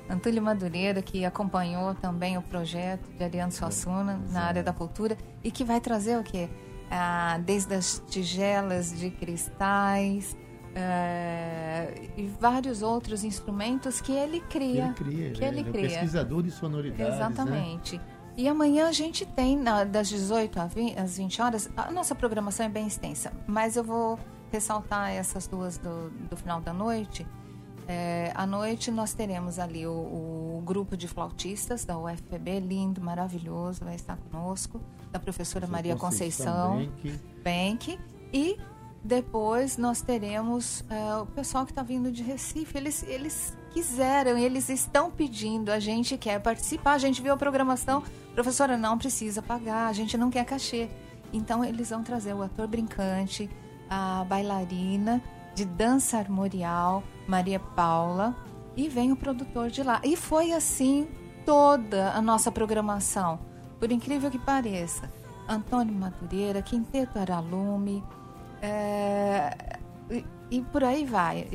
Antúlio 0.10 0.41
Madureira, 0.41 1.02
que 1.02 1.26
acompanhou 1.26 1.94
também 1.96 2.38
o 2.38 2.41
projeto 2.41 3.10
de 3.18 3.24
Ariano 3.24 3.52
Suassuna 3.52 4.22
na 4.32 4.44
área 4.44 4.63
da 4.63 4.72
cultura 4.72 5.18
e 5.44 5.52
que 5.52 5.65
vai 5.65 5.82
trazer 5.82 6.18
o 6.18 6.24
quê? 6.24 6.48
Ah, 6.89 7.39
desde 7.44 7.74
as 7.74 8.02
tigelas 8.08 8.98
de 8.98 9.10
cristais 9.10 10.38
é, 10.74 11.94
e 12.15 12.28
vários 12.39 12.82
outros 12.82 13.24
instrumentos 13.26 14.00
que 14.00 14.13
ele 14.13 14.39
cria. 14.39 14.94
Que 14.94 15.04
ele 15.04 15.12
cria, 15.12 15.32
que 15.32 15.44
ele, 15.44 15.60
ele 15.60 15.72
cria. 15.72 15.86
é 15.86 15.89
pesquisador 15.89 16.44
de 16.44 16.52
sonoridades. 16.52 17.18
Né? 17.18 17.26
Exatamente. 17.26 17.98
Né? 17.98 18.04
E 18.38 18.48
amanhã 18.48 18.88
a 18.88 18.91
gente 18.91 19.26
tem, 19.26 19.62
das 19.89 20.10
18 20.10 20.60
às 20.60 21.17
20 21.17 21.41
horas, 21.41 21.69
a 21.76 21.89
nossa 21.91 22.13
programação 22.13 22.65
é 22.65 22.69
bem 22.69 22.86
extensa, 22.86 23.32
mas 23.48 23.78
eu 23.78 23.84
vou 23.84 24.19
ressaltar 24.52 25.12
essas 25.12 25.48
duas 25.48 25.78
do, 25.78 26.10
do 26.10 26.36
final 26.36 26.60
da 26.60 26.74
noite. 26.74 27.26
É, 27.88 28.32
à 28.34 28.48
noite 28.48 28.89
nós 28.89 29.13
teremos 29.13 29.60
ali 29.60 29.86
o, 29.86 29.91
o, 29.91 30.63
grupo 30.65 30.98
de 30.98 31.08
flautistas 31.08 31.86
da 31.86 31.98
UFPB, 31.98 32.60
lindo, 32.60 33.00
maravilhoso, 33.00 33.86
vai 33.86 33.95
estar 33.95 34.17
conosco, 34.17 34.82
da 35.12 35.19
professora 35.19 35.67
Maria 35.67 35.95
Conceição, 35.95 36.88
Conceição 36.88 37.21
Benck. 37.43 38.00
E 38.34 38.58
depois 39.04 39.78
nós 39.78 40.02
teremos 40.02 40.84
é, 40.89 41.15
o 41.17 41.28
pessoal 41.28 41.63
que 41.63 41.71
está 41.71 41.84
vindo 41.84 42.12
de 42.12 42.24
Recife. 42.24 42.76
Eles, 42.76 43.04
eles 43.04 43.56
quiseram, 43.76 44.38
eles 44.38 44.70
estão 44.70 45.12
pedindo, 45.12 45.70
a 45.70 45.80
gente 45.80 46.18
quer 46.18 46.40
participar. 46.40 46.94
A 46.94 46.98
gente 46.98 47.22
viu 47.22 47.34
a 47.34 47.38
programação, 47.38 48.02
professora, 48.34 48.78
não 48.78 48.98
precisa 48.98 49.42
pagar, 49.42 49.88
a 49.88 49.94
gente 49.94 50.18
não 50.18 50.32
quer 50.32 50.46
cachê. 50.46 50.90
Então 51.34 51.64
eles 51.64 51.90
vão 51.90 52.02
trazer 52.02 52.34
o 52.34 52.42
ator 52.42 52.68
brincante, 52.68 53.50
a 53.90 54.24
bailarina 54.24 55.22
de 55.54 55.66
dança 55.66 56.18
armorial, 56.18 57.04
Maria 57.28 57.60
Paula, 57.60 58.34
e 58.78 58.88
vem 58.88 59.12
o 59.12 59.16
produtor 59.18 59.70
de 59.70 59.84
lá. 59.84 60.00
E 60.06 60.16
foi 60.16 60.54
assim 60.54 61.10
toda 61.46 62.12
a 62.12 62.22
nossa 62.22 62.50
programação, 62.50 63.40
por 63.78 63.92
incrível 63.92 64.32
que 64.32 64.40
pareça. 64.40 65.12
Antônio 65.50 65.94
Madureira, 65.94 66.62
Quinteto 66.62 67.20
Aralume, 67.20 68.02
é, 68.62 69.78
e, 70.10 70.26
e, 70.50 70.62
por 70.62 70.84
aí 70.84 71.06
vai. 71.06 71.48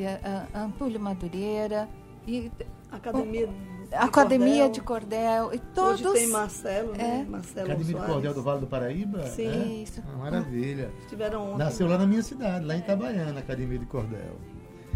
Antúlio 0.55 1.01
Madureira. 1.01 1.89
E, 2.27 2.51
Academia 2.91 3.47
de 3.47 3.71
Academia 3.95 4.65
Cordel. 4.65 4.71
de 4.71 4.81
Cordel. 4.81 5.55
E 5.55 5.59
todos. 5.59 6.05
Hoje 6.05 6.21
tem 6.21 6.29
Marcelo, 6.29 6.93
né? 6.93 7.25
É. 7.27 7.31
Marcelo 7.31 7.67
Academia 7.67 7.93
Soares. 7.93 8.07
de 8.07 8.13
Cordel 8.13 8.35
do 8.35 8.43
Vale 8.43 8.61
do 8.61 8.67
Paraíba? 8.67 9.27
Sim, 9.27 9.47
é? 9.47 9.83
isso. 9.83 10.03
Ah, 10.07 10.17
maravilha. 10.17 10.91
Estiveram 11.01 11.49
ontem. 11.49 11.59
Nasceu 11.59 11.89
lá 11.89 11.99
na 11.99 12.07
minha 12.07 12.23
cidade, 12.23 12.65
lá 12.65 12.77
em 12.77 12.79
Itabaiana, 12.79 13.41
Academia 13.41 13.79
de 13.79 13.87
Cordel. 13.87 14.37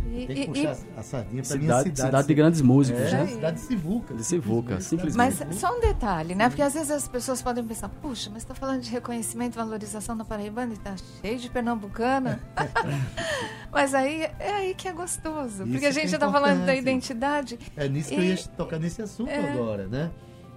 E, 0.07 0.27
Tem 0.27 0.37
que 0.37 0.47
puxar 0.47 0.77
e, 0.77 0.99
a 0.99 1.03
sardinha 1.03 1.43
para 1.43 1.57
minha 1.57 1.79
cidade. 1.79 2.01
Cidade 2.01 2.29
de 2.29 2.35
grandes 2.35 2.61
músicos, 2.61 3.03
é, 3.03 3.11
né? 3.11 3.27
Cidade 3.27 3.57
de 3.57 3.63
Sivuca. 3.63 4.15
De 4.15 4.25
Sivuca, 4.25 4.81
simplesmente. 4.81 5.45
Mas 5.47 5.59
só 5.59 5.77
um 5.77 5.81
detalhe, 5.81 6.35
né? 6.35 6.49
Porque 6.49 6.63
às 6.63 6.75
vezes 6.75 6.91
as 6.91 7.09
pessoas 7.09 7.41
podem 7.43 7.65
pensar, 7.65 7.89
puxa, 7.89 8.31
mas 8.33 8.43
está 8.43 8.55
falando 8.55 8.83
de 8.83 8.91
reconhecimento 8.91 9.55
e 9.55 9.57
valorização 9.57 10.17
da 10.17 10.25
Paraibana 10.25 10.73
e 10.73 10.77
está 10.77 10.95
cheio 11.21 11.39
de 11.39 11.49
pernambucana. 11.51 12.41
mas 13.73 13.95
aí 13.95 14.23
é 14.39 14.53
aí 14.53 14.75
que 14.75 14.89
é 14.89 14.93
gostoso. 14.93 15.63
Isso 15.63 15.73
porque 15.73 15.87
a 15.87 15.93
gente 15.93 16.15
está 16.15 16.29
é 16.29 16.33
falando 16.33 16.67
da 16.67 16.75
identidade. 16.75 17.59
É 17.77 17.89
nisso 17.89 18.13
e... 18.13 18.17
que 18.17 18.21
eu 18.21 18.25
ia 18.25 18.37
tocar 18.57 18.79
nesse 18.79 19.03
assunto 19.03 19.31
é... 19.31 19.53
agora, 19.53 19.87
né? 19.87 20.11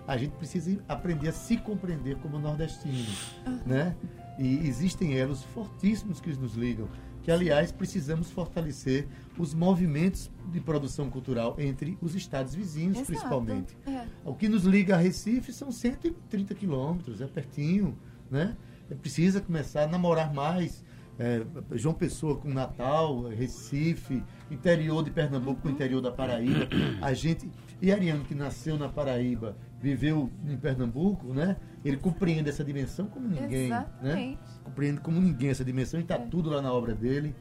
A 0.08 0.16
gente 0.16 0.32
precisa 0.32 0.80
aprender 0.88 1.30
a 1.30 1.34
se 1.34 1.58
compreender 1.58 2.16
como 2.18 2.40
nordestinos, 2.40 3.36
né? 3.66 3.94
E 4.40 4.68
existem 4.68 5.16
elos 5.16 5.44
fortíssimos 5.44 6.22
que 6.22 6.30
nos 6.34 6.54
ligam 6.54 6.88
que, 7.28 7.32
aliás, 7.34 7.74
precisamos 7.74 8.32
fortalecer 8.32 9.06
os 9.38 9.54
movimentos 9.54 10.32
de 10.50 10.62
produção 10.62 11.10
cultural 11.10 11.58
entre 11.60 11.98
os 12.02 12.16
estados 12.16 12.56
vizinhos, 12.56 12.96
Exato. 12.96 13.08
principalmente. 13.08 13.78
É. 13.86 14.06
O 14.24 14.34
que 14.34 14.48
nos 14.48 14.63
liga 14.63 14.96
a 14.96 14.98
Recife 14.98 15.52
são 15.52 15.70
130 15.70 16.56
quilômetros, 16.56 17.20
é 17.20 17.28
pertinho, 17.28 17.98
né? 18.32 18.56
É, 18.90 18.96
precisa 18.96 19.42
começar 19.42 19.84
a 19.84 19.88
namorar 19.88 20.34
mais. 20.34 20.86
É, 21.20 21.46
João 21.74 21.94
Pessoa 21.94 22.38
com 22.38 22.48
Natal, 22.48 23.24
Recife, 23.24 24.24
interior 24.50 25.04
de 25.04 25.12
Pernambuco 25.12 25.63
com 25.63 25.68
o 25.68 25.72
interior 25.72 26.00
da 26.00 26.13
Paraíba. 26.13 26.70
A 27.02 27.13
gente. 27.13 27.52
E 27.82 27.92
Ariano, 27.92 28.24
que 28.24 28.36
nasceu 28.36 28.78
na 28.78 28.88
Paraíba, 28.88 29.58
viveu 29.80 30.30
em 30.48 30.58
Pernambuco, 30.58 31.34
né? 31.34 31.56
Ele 31.86 31.98
compreende 31.98 32.50
essa 32.50 32.63
dimensão 32.63 33.08
como 33.08 33.28
ninguém. 33.28 33.70
Né? 33.70 33.86
Exatamente. 33.86 34.42
Né? 34.42 34.60
Compreende 34.63 35.02
como 35.02 35.22
ninguém 35.22 35.50
essa 35.50 35.63
dimensão 35.63 36.00
e 36.00 36.04
está 36.04 36.16
é. 36.16 36.20
tudo 36.20 36.50
lá 36.50 36.62
na 36.62 36.72
obra 36.72 36.94
dele. 36.94 37.36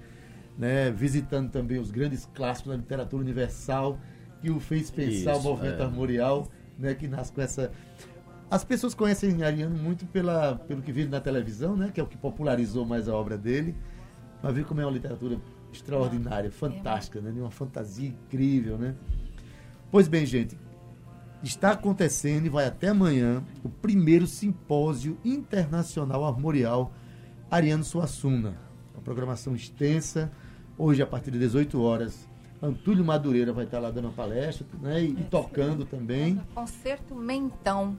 Né? 0.58 0.90
Visitando 0.90 1.50
também 1.50 1.78
os 1.78 1.90
grandes 1.90 2.28
clássicos 2.34 2.72
da 2.72 2.76
literatura 2.76 3.22
universal, 3.22 3.98
que 4.40 4.50
o 4.50 4.60
fez 4.60 4.90
pensar 4.90 5.32
Isso, 5.32 5.40
o 5.40 5.42
movimento 5.42 5.80
é. 5.80 5.84
armorial, 5.84 6.48
né? 6.78 6.94
que 6.94 7.08
nasce 7.08 7.32
com 7.32 7.40
essa. 7.40 7.72
As 8.50 8.62
pessoas 8.62 8.94
conhecem 8.94 9.42
Ariano 9.42 9.76
muito 9.76 10.06
pela, 10.06 10.54
pelo 10.54 10.80
que 10.80 10.92
viram 10.92 11.10
na 11.10 11.20
televisão, 11.20 11.76
né? 11.76 11.90
que 11.92 11.98
é 11.98 12.02
o 12.02 12.06
que 12.06 12.16
popularizou 12.16 12.84
mais 12.84 13.08
a 13.08 13.14
obra 13.14 13.36
dele. 13.36 13.74
Mas 14.42 14.54
viu 14.54 14.64
como 14.64 14.80
é 14.80 14.84
uma 14.84 14.92
literatura 14.92 15.40
extraordinária, 15.72 16.50
fantástica, 16.50 17.20
né? 17.20 17.32
de 17.32 17.40
uma 17.40 17.50
fantasia 17.50 18.08
incrível. 18.08 18.78
Né? 18.78 18.94
Pois 19.90 20.06
bem, 20.06 20.24
gente, 20.24 20.56
está 21.46 21.72
acontecendo 21.72 22.46
e 22.46 22.48
vai 22.48 22.66
até 22.66 22.88
amanhã 22.88 23.42
o 23.62 23.68
primeiro 23.68 24.26
simpósio 24.26 25.16
internacional 25.24 26.24
armorial 26.24 26.92
Ariano 27.50 27.84
Suassuna. 27.84 28.58
Uma 28.94 29.02
programação 29.02 29.54
extensa. 29.54 30.30
Hoje, 30.76 31.02
a 31.02 31.06
partir 31.06 31.30
de 31.30 31.38
18 31.38 31.80
horas, 31.80 32.28
Antúlio 32.60 33.04
Madureira 33.04 33.52
vai 33.52 33.64
estar 33.64 33.78
lá 33.78 33.90
dando 33.90 34.06
uma 34.06 34.14
palestra 34.14 34.66
né, 34.80 35.02
e, 35.02 35.14
tocando 35.24 35.84
também. 35.84 36.40
Concerto 36.54 37.14
Mentão. 37.14 37.96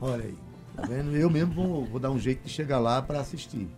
Olha 0.00 0.24
aí, 0.24 0.38
tá 0.76 0.82
vendo? 0.82 1.16
Eu 1.16 1.30
mesmo 1.30 1.54
vou, 1.54 1.84
vou 1.86 2.00
dar 2.00 2.10
um 2.10 2.18
jeito 2.18 2.44
de 2.44 2.50
chegar 2.50 2.78
lá 2.78 3.00
para 3.00 3.20
assistir. 3.20 3.68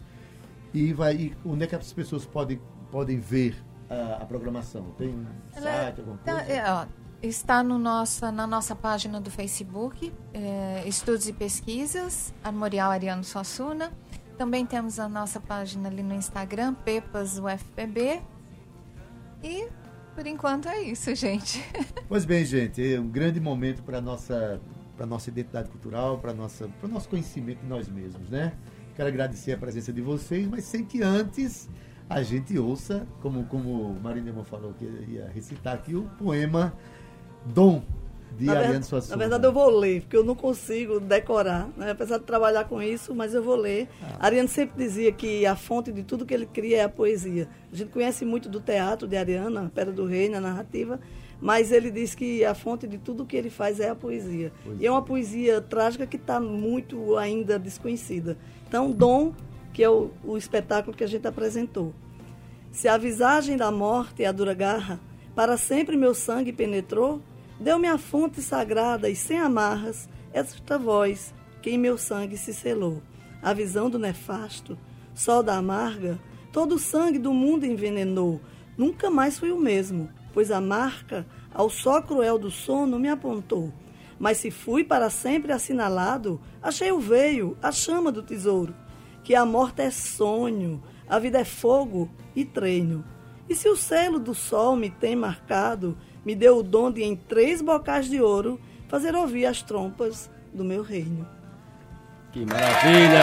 E 0.74 0.92
vai, 0.92 1.14
e 1.14 1.36
onde 1.44 1.64
é 1.64 1.66
que 1.66 1.76
as 1.76 1.92
pessoas 1.92 2.24
podem, 2.24 2.60
podem 2.90 3.18
ver 3.20 3.54
a, 3.88 4.22
a 4.22 4.26
programação? 4.26 4.84
Tem 4.98 5.08
um 5.10 5.26
site, 5.52 6.00
alguma 6.00 6.18
tá, 6.18 6.36
coisa? 6.36 6.52
É, 6.52 6.72
ó, 6.72 6.86
Está 7.22 7.62
no 7.62 7.78
nossa, 7.78 8.32
na 8.32 8.48
nossa 8.48 8.74
página 8.74 9.20
do 9.20 9.30
Facebook, 9.30 10.12
é, 10.34 10.82
Estudos 10.88 11.28
e 11.28 11.32
Pesquisas, 11.32 12.34
Armorial 12.42 12.90
Ariano 12.90 13.22
Suassuna. 13.22 13.92
Também 14.36 14.66
temos 14.66 14.98
a 14.98 15.08
nossa 15.08 15.38
página 15.38 15.88
ali 15.88 16.02
no 16.02 16.14
Instagram, 16.14 16.74
Pepas 16.74 17.38
UFPB. 17.38 18.20
E 19.40 19.68
por 20.16 20.26
enquanto 20.26 20.68
é 20.68 20.82
isso, 20.82 21.14
gente. 21.14 21.64
Pois 22.08 22.24
bem, 22.24 22.44
gente, 22.44 22.94
é 22.94 22.98
um 22.98 23.08
grande 23.08 23.40
momento 23.40 23.82
para 23.84 24.00
nossa 24.00 24.60
para 24.96 25.06
nossa 25.06 25.30
identidade 25.30 25.70
cultural, 25.70 26.18
para 26.18 26.34
nossa 26.34 26.68
para 26.80 26.88
nosso 26.88 27.08
conhecimento 27.08 27.60
de 27.60 27.66
nós 27.66 27.88
mesmos, 27.88 28.28
né? 28.28 28.52
Quero 28.96 29.08
agradecer 29.08 29.52
a 29.52 29.56
presença 29.56 29.92
de 29.92 30.02
vocês, 30.02 30.46
mas 30.46 30.64
sem 30.64 30.84
que 30.84 31.02
antes 31.02 31.70
a 32.10 32.20
gente 32.22 32.58
ouça, 32.58 33.06
como 33.20 33.46
como 33.46 33.94
Marinema 34.00 34.44
falou 34.44 34.74
que 34.74 34.84
ia 34.84 35.30
recitar 35.32 35.74
aqui 35.74 35.94
o 35.94 36.02
poema 36.18 36.74
Dom 37.46 37.82
de 38.38 38.46
na 38.46 38.58
Ariane 38.58 38.84
Suassuna. 38.84 39.16
Na 39.16 39.20
verdade, 39.20 39.46
eu 39.46 39.52
vou 39.52 39.70
ler, 39.70 40.02
porque 40.02 40.16
eu 40.16 40.24
não 40.24 40.34
consigo 40.34 40.98
decorar, 41.00 41.68
né? 41.76 41.90
apesar 41.90 42.18
de 42.18 42.24
trabalhar 42.24 42.64
com 42.64 42.82
isso, 42.82 43.14
mas 43.14 43.34
eu 43.34 43.42
vou 43.42 43.56
ler. 43.56 43.88
Ah. 44.02 44.26
Ariane 44.26 44.48
sempre 44.48 44.84
dizia 44.84 45.12
que 45.12 45.46
a 45.46 45.54
fonte 45.54 45.92
de 45.92 46.02
tudo 46.02 46.26
que 46.26 46.34
ele 46.34 46.46
cria 46.46 46.78
é 46.78 46.82
a 46.82 46.88
poesia. 46.88 47.48
A 47.72 47.76
gente 47.76 47.90
conhece 47.90 48.24
muito 48.24 48.48
do 48.48 48.60
teatro 48.60 49.06
de 49.06 49.16
Ariana, 49.16 49.70
Pedra 49.74 49.92
do 49.92 50.06
Rei, 50.06 50.28
na 50.28 50.40
narrativa, 50.40 51.00
mas 51.40 51.72
ele 51.72 51.90
diz 51.90 52.14
que 52.14 52.44
a 52.44 52.54
fonte 52.54 52.86
de 52.86 52.98
tudo 52.98 53.26
que 53.26 53.36
ele 53.36 53.50
faz 53.50 53.80
é 53.80 53.90
a 53.90 53.94
poesia. 53.94 54.52
poesia. 54.64 54.82
E 54.82 54.86
é 54.86 54.90
uma 54.90 55.02
poesia 55.02 55.60
trágica 55.60 56.06
que 56.06 56.16
está 56.16 56.40
muito 56.40 57.16
ainda 57.16 57.58
desconhecida. 57.58 58.36
Então, 58.66 58.90
Dom, 58.90 59.34
que 59.72 59.82
é 59.82 59.90
o, 59.90 60.10
o 60.24 60.36
espetáculo 60.36 60.96
que 60.96 61.04
a 61.04 61.08
gente 61.08 61.26
apresentou. 61.26 61.92
Se 62.70 62.88
a 62.88 62.96
visagem 62.96 63.56
da 63.56 63.70
morte 63.70 64.24
é 64.24 64.26
a 64.26 64.32
dura 64.32 64.54
garra, 64.54 64.98
para 65.34 65.56
sempre 65.56 65.96
meu 65.96 66.14
sangue 66.14 66.52
penetrou, 66.52 67.20
Deu-me 67.60 67.88
a 67.88 67.98
fonte 67.98 68.40
sagrada 68.42 69.08
e 69.08 69.16
sem 69.16 69.38
amarras 69.38 70.08
esta 70.32 70.78
voz 70.78 71.34
que 71.60 71.70
em 71.70 71.78
meu 71.78 71.96
sangue 71.96 72.36
se 72.36 72.52
selou. 72.52 73.02
A 73.42 73.52
visão 73.52 73.88
do 73.88 73.98
nefasto, 73.98 74.78
sol 75.14 75.42
da 75.42 75.56
amarga, 75.56 76.18
todo 76.52 76.74
o 76.74 76.78
sangue 76.78 77.18
do 77.18 77.32
mundo 77.32 77.64
envenenou. 77.64 78.40
Nunca 78.76 79.10
mais 79.10 79.38
fui 79.38 79.52
o 79.52 79.58
mesmo, 79.58 80.08
pois 80.32 80.50
a 80.50 80.60
marca 80.60 81.26
ao 81.54 81.68
só 81.68 82.00
cruel 82.00 82.38
do 82.38 82.50
sono 82.50 82.98
me 82.98 83.08
apontou. 83.08 83.72
Mas 84.18 84.38
se 84.38 84.50
fui 84.50 84.84
para 84.84 85.10
sempre 85.10 85.52
assinalado, 85.52 86.40
achei 86.62 86.92
o 86.92 87.00
veio, 87.00 87.56
a 87.62 87.72
chama 87.72 88.12
do 88.12 88.22
tesouro, 88.22 88.74
que 89.24 89.34
a 89.34 89.44
morte 89.44 89.82
é 89.82 89.90
sonho, 89.90 90.82
a 91.08 91.18
vida 91.18 91.40
é 91.40 91.44
fogo 91.44 92.08
e 92.34 92.44
treino. 92.44 93.04
E 93.48 93.54
se 93.54 93.68
o 93.68 93.76
selo 93.76 94.18
do 94.18 94.34
sol 94.34 94.76
me 94.76 94.88
tem 94.88 95.16
marcado, 95.16 95.98
me 96.24 96.34
deu 96.34 96.58
o 96.58 96.62
dom 96.62 96.90
de, 96.90 97.02
em 97.02 97.16
três 97.16 97.60
bocais 97.60 98.06
de 98.08 98.20
ouro, 98.20 98.60
fazer 98.88 99.14
ouvir 99.14 99.46
as 99.46 99.62
trompas 99.62 100.30
do 100.52 100.64
meu 100.64 100.82
reino. 100.82 101.26
Que 102.32 102.44
maravilha! 102.46 103.22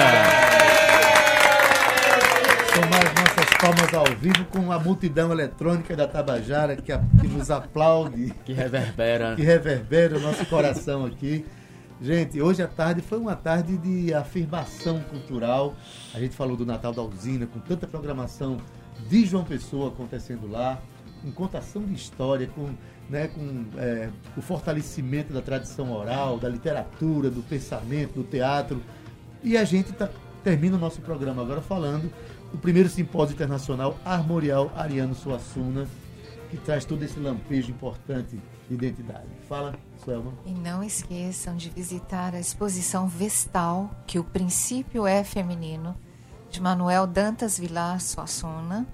Tomar 2.74 3.06
as 3.06 3.14
nossas 3.16 3.58
palmas 3.60 3.94
ao 3.94 4.06
vivo 4.18 4.46
com 4.46 4.72
a 4.72 4.80
multidão 4.80 5.32
eletrônica 5.32 5.96
da 5.96 6.08
Tabajara 6.08 6.76
que, 6.76 6.92
a, 6.92 7.02
que 7.20 7.28
nos 7.28 7.50
aplaude. 7.50 8.34
Que 8.46 8.54
reverbera. 8.54 9.36
Que 9.36 9.42
reverbera 9.42 10.18
o 10.18 10.20
nosso 10.20 10.46
coração 10.46 11.06
aqui. 11.06 11.46
Gente, 12.02 12.42
hoje 12.42 12.62
à 12.62 12.68
tarde 12.68 13.02
foi 13.02 13.18
uma 13.18 13.36
tarde 13.36 13.78
de 13.78 14.14
afirmação 14.14 15.02
cultural. 15.02 15.76
A 16.14 16.20
gente 16.20 16.34
falou 16.34 16.56
do 16.56 16.66
Natal 16.66 16.94
da 16.94 17.02
Usina, 17.02 17.46
com 17.46 17.60
tanta 17.60 17.86
programação 17.86 18.58
de 19.10 19.26
João 19.26 19.44
Pessoa 19.44 19.90
acontecendo 19.90 20.50
lá, 20.50 20.80
com 21.20 21.32
contação 21.32 21.84
de 21.84 21.94
história, 21.94 22.48
com, 22.48 22.70
né, 23.10 23.28
com 23.28 23.66
é, 23.78 24.10
o 24.36 24.42
fortalecimento 24.42 25.34
da 25.34 25.42
tradição 25.42 25.92
oral, 25.92 26.38
da 26.38 26.50
literatura, 26.50 27.30
do 27.30 27.42
pensamento, 27.42 28.14
do 28.14 28.24
teatro. 28.24 28.82
E 29.44 29.58
a 29.58 29.64
gente 29.64 29.92
tá, 29.94 30.10
termina 30.44 30.76
o 30.76 30.80
nosso 30.80 31.02
programa 31.02 31.42
agora 31.42 31.62
falando 31.62 32.12
do 32.52 32.58
primeiro 32.58 32.90
simpósio 32.90 33.34
internacional 33.34 33.98
Armorial 34.04 34.72
Ariano 34.76 35.14
Suassuna, 35.14 35.88
que 36.50 36.58
traz 36.58 36.84
todo 36.84 37.04
esse 37.04 37.20
lampejo 37.20 37.72
importante 37.72 38.40
de 38.68 38.74
identidade. 38.74 39.28
Fala, 39.48 39.76
Suelma. 40.04 40.34
E 40.46 40.52
não 40.52 40.84
esqueçam 40.84 41.56
de 41.56 41.70
visitar 41.70 42.34
a 42.34 42.40
exposição 42.40 43.08
Vestal, 43.08 43.90
que 44.08 44.18
o 44.18 44.24
princípio 44.24 45.06
é 45.06 45.24
feminino, 45.24 45.96
de 46.50 46.60
Manuel 46.60 47.06
Dantas 47.06 47.60
Vilar 47.60 48.02
Suassuna, 48.02 48.88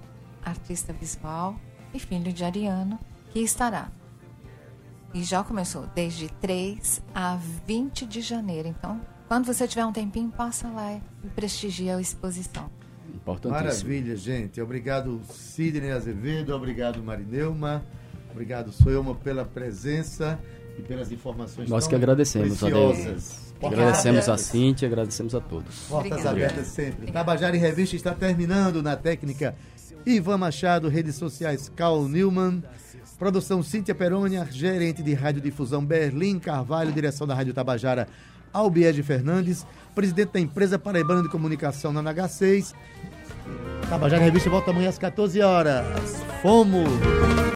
artista 0.44 0.92
visual 0.92 1.56
e 1.96 1.98
filho 1.98 2.32
de 2.32 2.44
Ariano, 2.44 2.98
que 3.32 3.40
estará. 3.40 3.88
E 5.14 5.22
já 5.24 5.42
começou 5.42 5.86
desde 5.94 6.28
3 6.28 7.02
a 7.14 7.38
20 7.66 8.06
de 8.06 8.20
janeiro. 8.20 8.68
Então, 8.68 9.00
quando 9.26 9.46
você 9.46 9.66
tiver 9.66 9.84
um 9.84 9.92
tempinho, 9.92 10.30
passa 10.30 10.68
lá 10.68 11.00
e 11.24 11.28
prestigia 11.30 11.96
a 11.96 12.00
exposição. 12.00 12.70
Maravilha, 13.48 14.16
gente. 14.16 14.60
Obrigado, 14.60 15.20
Sidney 15.30 15.90
Azevedo. 15.90 16.54
Obrigado, 16.54 17.02
Marineuma. 17.02 17.82
Obrigado, 18.30 18.70
Suelma, 18.70 19.14
pela 19.14 19.44
presença 19.44 20.38
e 20.78 20.82
pelas 20.82 21.10
informações 21.10 21.68
Nós 21.68 21.86
que 21.88 21.94
agradecemos, 21.94 22.58
preciosas. 22.58 23.54
Agradecemos 23.62 24.28
a 24.28 24.36
Cintia, 24.36 24.86
agradecemos 24.86 25.34
a 25.34 25.40
todos. 25.40 25.86
Portas 25.88 26.12
Obrigada. 26.12 26.30
abertas 26.30 26.66
sempre. 26.66 27.10
Tabajara 27.10 27.56
em 27.56 27.60
Revista 27.60 27.96
está 27.96 28.14
terminando 28.14 28.82
na 28.82 28.94
técnica 28.94 29.56
Ivan 30.06 30.38
Machado, 30.38 30.88
redes 30.88 31.16
sociais 31.16 31.70
Carl 31.74 32.06
Newman, 32.06 32.62
produção 33.18 33.60
Cíntia 33.60 33.92
Perônia, 33.94 34.46
gerente 34.48 35.02
de 35.02 35.12
radiodifusão 35.12 35.84
Berlim 35.84 36.38
Carvalho, 36.38 36.92
direção 36.92 37.26
da 37.26 37.34
Rádio 37.34 37.52
Tabajara 37.52 38.06
Albiege 38.52 39.02
Fernandes, 39.02 39.66
presidente 39.96 40.32
da 40.32 40.40
empresa 40.40 40.78
Paraibana 40.78 41.22
de 41.22 41.28
Comunicação 41.28 41.92
na 41.92 42.02
NH6. 42.02 42.72
Tabajara 43.88 44.22
Revista 44.22 44.48
volta 44.48 44.70
amanhã 44.70 44.88
às 44.88 44.98
14 44.98 45.40
horas. 45.40 46.22
Fomos! 46.40 47.46